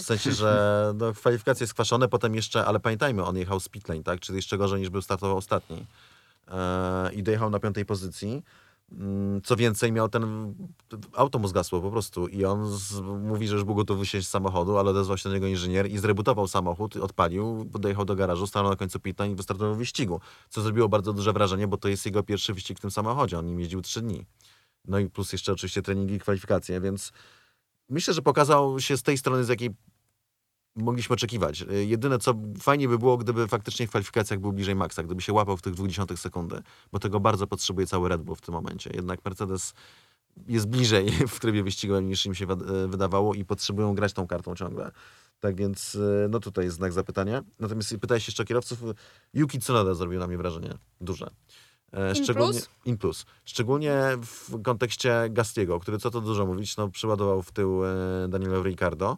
[0.00, 4.20] W sensie, że no, kwalifikacje skwaszone, potem jeszcze, ale pamiętajmy, on jechał z pitlane, tak?
[4.20, 5.86] Czyli jeszcze gorzej niż był startował ostatni.
[6.48, 8.42] E, I dojechał na piątej pozycji.
[8.92, 10.54] Mm, Co więcej, miał ten.
[11.16, 12.28] Auto mu zgasło po prostu.
[12.28, 15.34] I on z, mówi, że już był gotowy wysiąść z samochodu, ale odezwał się do
[15.34, 19.74] niego inżynier i zrebutował samochód, odpalił, dojechał do garażu, stanął na końcu pita i wystartował
[19.74, 20.20] w wyścigu.
[20.48, 23.38] Co zrobiło bardzo duże wrażenie, bo to jest jego pierwszy wyścig w tym samochodzie.
[23.38, 24.26] On nim jeździł trzy dni.
[24.84, 27.12] No i plus jeszcze oczywiście treningi i kwalifikacje, więc
[27.88, 29.70] myślę, że pokazał się z tej strony, z jakiej
[30.76, 31.62] mogliśmy oczekiwać.
[31.62, 35.32] Y, Jedyne, co fajnie by było, gdyby faktycznie w kwalifikacjach był bliżej maksa, gdyby się
[35.32, 36.62] łapał w tych 0,2 sekundy,
[36.92, 38.90] bo tego bardzo potrzebuje cały Red Bull w tym momencie.
[38.94, 39.74] Jednak Mercedes
[40.48, 44.54] jest bliżej w trybie wyścigowym niż im się e, wydawało i potrzebują grać tą kartą
[44.54, 44.90] ciągle.
[45.40, 45.94] Tak więc,
[46.24, 47.42] e, no tutaj jest znak zapytania.
[47.58, 48.78] Natomiast pytałeś jeszcze o kierowców.
[49.34, 51.30] Yuki Tsunoda zrobił na mnie wrażenie duże.
[51.92, 52.68] E, In Szczególnie, plus?
[52.84, 53.26] in plus.
[53.44, 57.88] Szczególnie w kontekście Gastiego, który co to dużo mówić, no przyładował w tył e,
[58.28, 59.16] Daniela Ricciardo,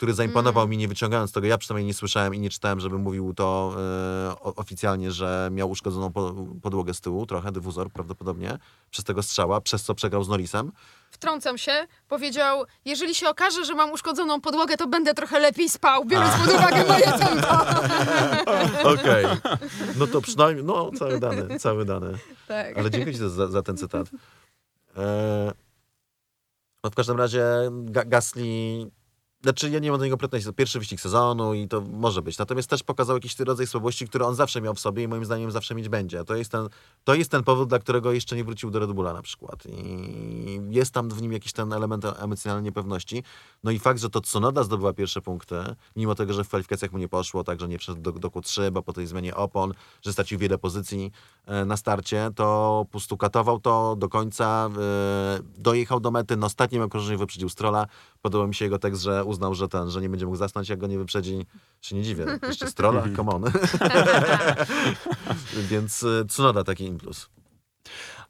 [0.00, 3.34] który zaimponował mi, nie wyciągając tego, ja przynajmniej nie słyszałem i nie czytałem, żeby mówił
[3.34, 3.74] to
[4.30, 8.58] e, oficjalnie, że miał uszkodzoną po, podłogę z tyłu, trochę dyfuzor prawdopodobnie,
[8.90, 10.72] przez tego strzała, przez co przegrał z Norrisem.
[11.10, 16.04] Wtrącam się, powiedział, jeżeli się okaże, że mam uszkodzoną podłogę, to będę trochę lepiej spał,
[16.04, 17.48] biorąc pod uwagę moje tempo.
[18.94, 19.24] Okej.
[19.96, 22.18] No to przynajmniej, no cały dany, cały dany.
[22.48, 22.78] tak.
[22.78, 24.06] Ale dziękuję ci za, za ten cytat.
[24.96, 25.52] E,
[26.84, 28.90] no w każdym razie Ga Gasly
[29.42, 30.46] Znaczy, ja nie mam do niego pretensji.
[30.46, 32.38] To pierwszy wyścig sezonu i to może być.
[32.38, 35.50] Natomiast też pokazał jakiś rodzaj słabości, które on zawsze miał w sobie i moim zdaniem
[35.50, 36.24] zawsze mieć będzie.
[36.24, 36.68] To jest ten,
[37.04, 39.66] to jest ten powód, dla którego jeszcze nie wrócił do Red Bulla na przykład.
[39.66, 43.22] I jest tam w nim jakiś ten element emocjonalnej niepewności.
[43.64, 45.56] No i fakt, że to Tsunoda zdobyła pierwsze punkty,
[45.96, 48.82] mimo tego, że w kwalifikacjach mu nie poszło, także nie wszedł do, do Q3, bo
[48.82, 51.12] po tej zmianie opon, że stracił wiele pozycji
[51.46, 56.46] e, na starcie, to po prostu katował to do końca, e, dojechał do mety, na
[56.46, 57.86] ostatnim okrążeniu wyprzedził Strola.
[58.22, 60.78] Podoba mi się jego tekst, że uznał, że ten, że nie będzie mógł zasnąć, jak
[60.78, 61.46] go nie wyprzedzi.
[61.80, 62.26] Się nie dziwię.
[62.48, 63.04] Jeszcze Strola?
[63.16, 63.44] Come on.
[65.70, 67.26] Więc y, Tsunoda taki impuls.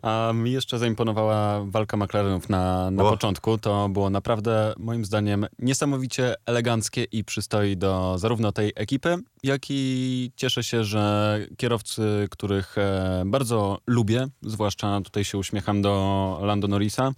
[0.03, 3.11] A mi jeszcze zaimponowała walka McLarenów na, na O.
[3.11, 3.59] początku.
[3.59, 10.33] To było naprawdę, moim zdaniem, niesamowicie eleganckie i przystoi do zarówno tej ekipy, jak i
[10.37, 17.13] cieszę się, że kierowcy, których e, bardzo lubię, zwłaszcza tutaj się uśmiecham do Lando Norrisa,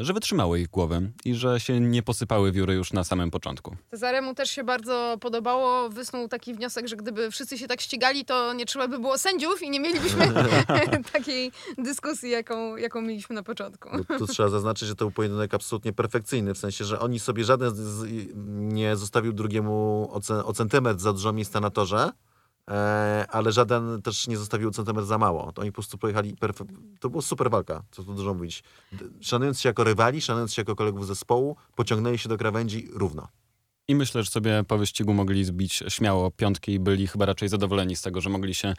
[0.00, 3.76] że wytrzymały ich głowy i że się nie posypały wióry już na samym początku.
[3.90, 5.88] Cezaremu też się bardzo podobało.
[5.88, 9.62] Wysnuł taki wniosek, że gdyby wszyscy się tak ścigali, to nie trzeba by było sędziów
[9.62, 10.32] i nie mielibyśmy
[11.12, 13.88] takiej dyskusji, jaką, jaką mieliśmy na początku.
[14.08, 17.44] Bo tu trzeba zaznaczyć, że to był pojedynek absolutnie perfekcyjny, w sensie, że oni sobie
[17.44, 18.06] żaden z,
[18.46, 22.33] nie zostawił drugiemu o, ce- o centymetr za dużo miejsca na torze, e,
[23.28, 25.52] ale żaden też nie zostawił centymetr za mało.
[25.52, 26.36] To oni po prostu pojechali,
[27.00, 28.62] to była super walka, co tu dużo mówić.
[29.20, 33.28] Szanując się jako rywali, szanując się jako kolegów zespołu, pociągnęli się do krawędzi równo.
[33.88, 37.96] I myślę, że sobie po wyścigu mogli zbić śmiało piątki i byli chyba raczej zadowoleni
[37.96, 38.74] z tego, że mogli się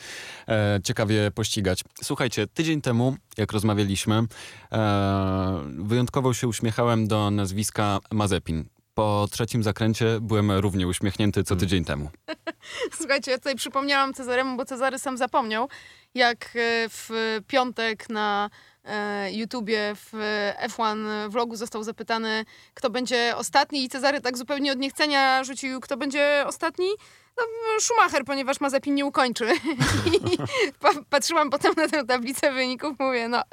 [0.47, 1.83] e, ciekawie pościgać.
[2.03, 4.23] Słuchajcie, tydzień temu, jak rozmawialiśmy,
[4.71, 8.74] e, wyjątkowo się uśmiechałem do nazwiska Mazepin.
[8.95, 12.09] Po trzecim zakręcie byłem równie uśmiechnięty co tydzień temu.
[12.99, 15.69] Słuchajcie, ja tutaj przypomniałam Cezaremu, bo Cezary sam zapomniał,
[16.13, 16.49] jak e,
[16.89, 17.09] w
[17.47, 18.49] piątek na
[18.85, 20.13] e, YouTubie w
[20.67, 25.97] F1 vlogu został zapytany, kto będzie ostatni i Cezary tak zupełnie od niechcenia rzucił, kto
[25.97, 26.87] będzie ostatni?
[27.37, 27.43] No,
[27.79, 29.45] Schumacher, ponieważ Mazepin nie ukończy.
[30.33, 30.37] I
[30.79, 33.43] pa- patrzyłam potem na tę tablicę wyników, mówię, no,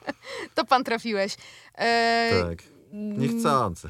[0.54, 1.36] to pan trafiłeś.
[1.74, 2.58] E, Tak.
[2.92, 3.88] Niechcący.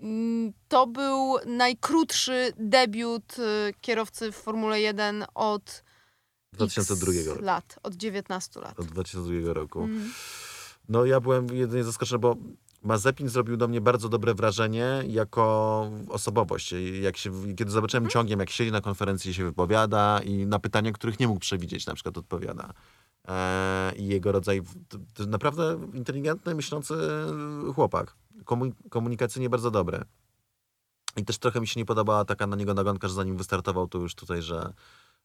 [0.00, 5.84] Mm, To był najkrótszy debiut y, kierowcy w Formule 1 od
[6.52, 7.42] 2002 X roku.
[7.44, 8.80] lat, od 19 lat.
[8.80, 9.82] Od 2002 roku.
[9.82, 10.12] Mhm.
[10.88, 12.36] No ja byłem jedynie zaskoczony, bo
[12.82, 16.74] Mazepin zrobił do mnie bardzo dobre wrażenie jako osobowość.
[17.02, 20.92] Jak się, kiedy zobaczyłem ciągiem, jak siedzi na konferencji i się wypowiada i na pytania,
[20.92, 22.72] których nie mógł przewidzieć, na przykład odpowiada.
[23.28, 26.94] E, I jego rodzaj, to, to naprawdę inteligentny, myślący
[27.74, 28.16] chłopak.
[28.44, 30.04] Komu, komunikacyjnie bardzo dobry.
[31.16, 33.98] I też trochę mi się nie podobała taka na niego nagonka, że zanim wystartował, to
[33.98, 34.72] już tutaj, że,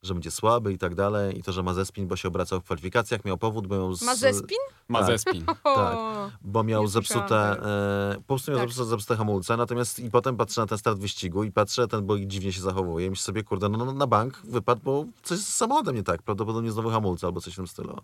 [0.03, 1.39] że będzie słaby i tak dalej.
[1.39, 3.93] I to, że ma zespin, bo się obracał w kwalifikacjach, miał powód, bo miał...
[3.93, 4.57] Z, Ma zespin?
[4.87, 5.45] Mazepin.
[5.63, 7.69] O, bo miał Nie słyszałam zepsute,
[8.11, 8.69] e, po prostu miał Tak.
[8.69, 12.29] zepsute, zepsute hamulce, natomiast i potem patrzę na ten start wyścigu i patrzę, ten bolid
[12.29, 15.55] dziwnie się zachowuje i myślę sobie, kurde, no, no na bank wypadł, bo coś z
[15.55, 18.01] samochodem nie tak, prawdopodobnie znowu hamulce albo coś w tym stylu.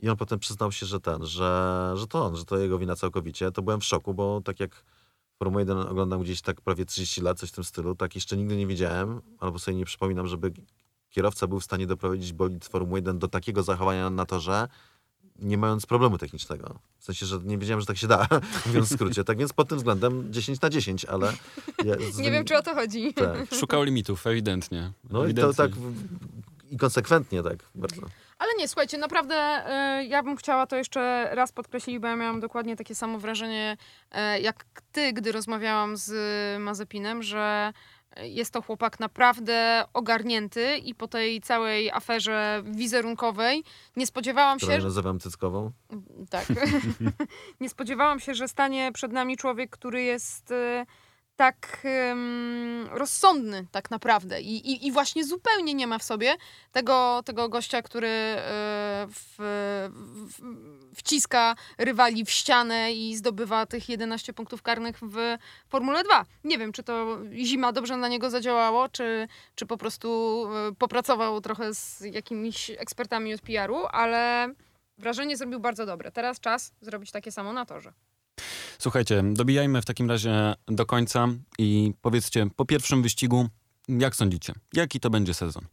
[0.00, 2.96] I on potem przyznał się, że ten, że, że to on, że to jego wina
[2.96, 3.50] całkowicie.
[3.52, 4.84] To byłem w szoku, bo tak jak
[5.38, 8.56] Formułę 1 oglądam gdzieś tak prawie 30 lat, coś w tym stylu, tak jeszcze nigdy
[8.56, 10.52] nie widziałem, albo sobie nie przypominam, żeby
[11.10, 14.68] kierowca był w stanie doprowadzić bolid Formuły 1 do takiego zachowania na torze,
[15.38, 16.78] nie mając problemu technicznego.
[16.98, 18.26] W sensie, że nie wiedziałem, że tak się da,
[18.66, 19.24] mówiąc w skrócie.
[19.24, 21.32] Tak więc pod tym względem 10 na 10, ale...
[21.84, 23.14] Ja, z- nie wiem, czy o to chodzi.
[23.14, 23.54] Tak.
[23.54, 24.92] Szukał limitów, ewidentnie.
[25.10, 25.54] No i to Ewidentnie.
[25.54, 28.02] tak w- i konsekwentnie tak bardzo.
[28.38, 29.64] Ale nie, słuchajcie, naprawdę
[30.00, 33.76] y, ja bym chciała to jeszcze raz podkreślić, bo ja miałam dokładnie takie samo wrażenie
[34.36, 36.12] y, jak ty, gdy rozmawiałam z
[36.60, 37.72] Mazepinem, że
[38.22, 43.64] jest to chłopak naprawdę ogarnięty i po tej całej aferze wizerunkowej
[43.96, 45.72] nie spodziewałam Którą się, nazywam cyckową.
[46.30, 46.46] Tak.
[47.60, 50.86] nie spodziewałam się, że stanie przed nami człowiek, który jest e,
[51.38, 56.36] tak em, rozsądny tak naprawdę I, i, i właśnie zupełnie nie ma w sobie
[56.72, 58.42] tego, tego gościa, który e,
[59.10, 59.34] w,
[60.28, 65.36] w, wciska rywali w ścianę i zdobywa tych 11 punktów karnych w
[65.68, 66.24] Formule 2.
[66.44, 70.08] Nie wiem, czy to zima dobrze na niego zadziałało, czy, czy po prostu
[70.68, 74.48] e, popracował trochę z jakimiś ekspertami od PR-u, ale
[74.98, 76.12] wrażenie zrobił bardzo dobre.
[76.12, 77.92] Teraz czas zrobić takie samo na torze.
[78.82, 83.48] Słuchajcie, dobijajmy w takim razie do końca i powiedzcie po pierwszym wyścigu,
[83.88, 85.66] jak sądzicie, jaki to będzie sezon?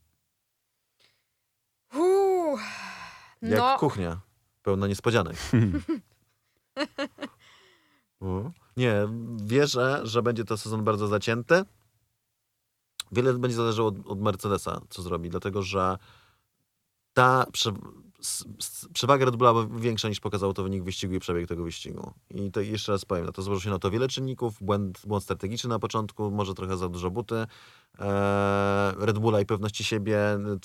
[1.96, 2.58] Uuu,
[3.42, 4.22] Jak no, kuchnia.
[4.64, 5.36] Pełna niespodzianek.
[8.78, 8.94] Nie,
[9.36, 11.64] wierzę, że będzie to sezon bardzo zacięty.
[13.12, 15.98] Wiele będzie zależało od, od Mercedesa, co zrobi, dlatego że
[17.14, 17.46] ta
[18.94, 22.14] przewaga Red Bulla była większa niż pokazał to wynik wyścigu i przebieg tego wyścigu.
[22.30, 25.24] I to jeszcze raz powiem, no to złożyło się na to wiele czynników, błęd, błąd
[25.24, 27.36] strategiczny na początku, może trochę za dużo buty,
[28.00, 30.20] e, Red Bulla i pewności siebie,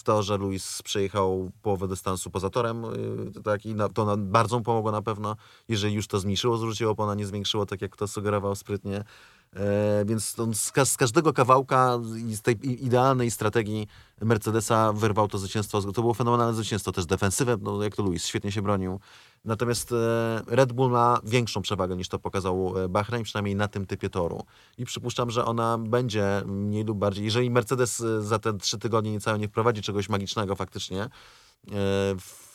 [0.05, 4.59] to, że Luis przejechał połowę dystansu poza torem, y, tak, i na, to nam bardzo
[4.59, 5.37] mu pomogło na pewno,
[5.69, 9.05] jeżeli już to zmniejszyło zużycie opona, nie zwiększyło, tak jak to sugerował sprytnie.
[9.57, 11.99] E, więc z, ka- z każdego kawałka
[12.33, 13.87] z tej idealnej strategii
[14.21, 15.93] Mercedesa wyrwał to zwycięstwo.
[15.93, 19.01] To było fenomenalne zwycięstwo, też defensywę, no jak to Luis, świetnie się bronił.
[19.45, 23.87] Natomiast e, Red Bull ma większą przewagę niż to pokazał e, Bahrain, przynajmniej na tym
[23.87, 24.43] typie toru.
[24.79, 29.39] I przypuszczam, że ona będzie mniej lub bardziej, jeżeli Mercedes za te trzy tygodnie niecałe
[29.39, 31.09] nie wprowadzi czegoś magicznego faktycznie, e,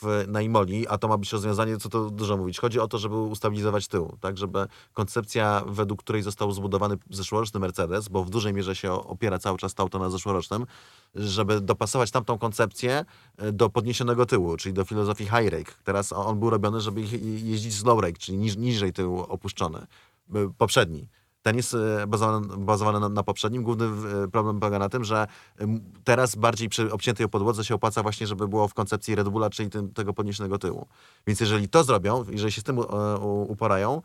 [0.02, 2.60] w, na Imoli, a to ma być rozwiązanie, co to dużo mówić.
[2.60, 8.08] Chodzi o to, żeby ustabilizować tył, tak, żeby koncepcja, według której został zbudowany zeszłoroczny Mercedes,
[8.08, 10.66] bo w dużej mierze się opiera cały czas to auto na zeszłorocznym,
[11.16, 13.06] żeby dopasować tamtą koncepcję
[13.38, 15.72] e, do podniesionego tyłu, czyli do filozofii high rake.
[15.84, 19.88] Teraz on był robiony, żeby jeździć z low rake, czyli niż, niżej tył opuszczony,
[20.58, 21.08] poprzedni.
[21.46, 21.76] Ten jest
[22.08, 23.64] bazowany, bazowany na, na poprzednim.
[23.64, 25.28] Główny e, problem polega na tym, że
[26.04, 29.70] teraz bardziej przy obciętej podłodze się opłaca właśnie, żeby było w koncepcji Red Bulla, czyli
[29.70, 30.88] tym, tego podniesionego tyłu.
[31.28, 32.82] Więc jeżeli to zrobią, jeżeli się z tym e,
[33.48, 34.02] uporają,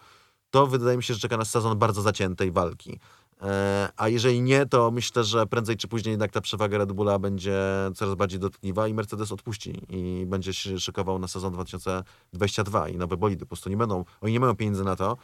[0.50, 3.00] to wydaje mi się, że czeka nas sezon bardzo zaciętej walki.
[3.42, 7.18] E, A jeżeli nie, to myślę, że prędzej czy później jednak ta przewaga Red Bulla
[7.18, 7.60] będzie
[7.94, 13.16] coraz bardziej dotkliwa i Mercedes odpuści i będzie się szykował na sezon 2022 i nowe
[13.16, 13.40] bolidy.
[13.40, 15.16] Po prostu nie będą, oni nie mają pieniędzy na to,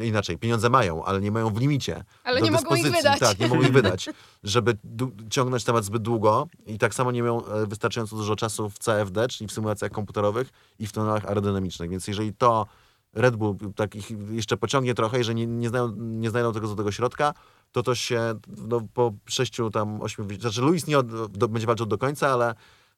[0.00, 2.04] e, inaczej, pieniądze mają, ale nie mają w limicie.
[2.24, 3.10] Ale do nie mogą ich dyspozycji.
[3.10, 3.20] wydać.
[3.20, 4.08] Tak, nie mogą ich wydać,
[4.44, 4.76] żeby
[5.30, 9.28] ciągnąć temat zbyt długo i tak samo nie mają e, wystarczająco dużo czasu w CFD,
[9.28, 10.48] czyli w symulacjach komputerowych
[10.78, 11.90] i w tunelach aerodynamicznych.
[11.90, 12.66] Więc jeżeli to
[13.14, 16.92] Red Bull tak ich jeszcze pociągnie trochę, jeżeli nie, nie, znają, nie znajdą tego złotego
[16.92, 17.34] środka,
[17.72, 18.34] to to się
[18.68, 22.54] no, po sześciu tam, ośmiu, znaczy Luis nie od, do, będzie walczył do końca, ale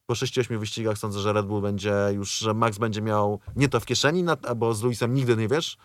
[0.07, 3.69] po sześciu, ośmiu wyścigach sądzę, że Red Bull będzie już, że Max będzie miał nie
[3.69, 4.25] to w kieszeni,
[4.57, 5.77] bo z Luisem nigdy nie wiesz,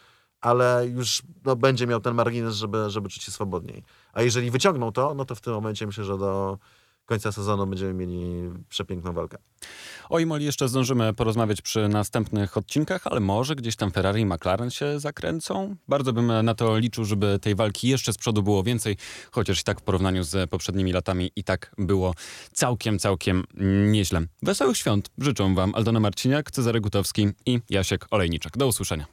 [0.42, 3.84] ale już no, będzie miał ten margines, żeby, żeby czuć się swobodniej.
[4.14, 6.58] A jeżeli wyciągną to, no to w tym momencie myślę, że do
[7.12, 9.38] końca sezonu będziemy mieli przepiękną walkę.
[10.09, 14.70] O Imoli jeszcze zdążymy porozmawiać przy następnych odcinkach, ale może gdzieś tam Ferrari i McLaren
[14.70, 15.76] się zakręcą.
[15.88, 18.97] Bardzo bym na to liczył, żeby tej walki jeszcze z przodu było więcej,
[19.32, 22.14] chociaż i tak w porównaniu z poprzednimi latami i tak było
[22.53, 23.43] całkiem, całkiem
[23.91, 24.22] nieźle.
[24.41, 28.57] Wesołych świąt życzą Wam Aldona Marciniak, Cezary Gutowski i Jasiek Olejniczak.
[28.57, 29.05] Do usłyszenia.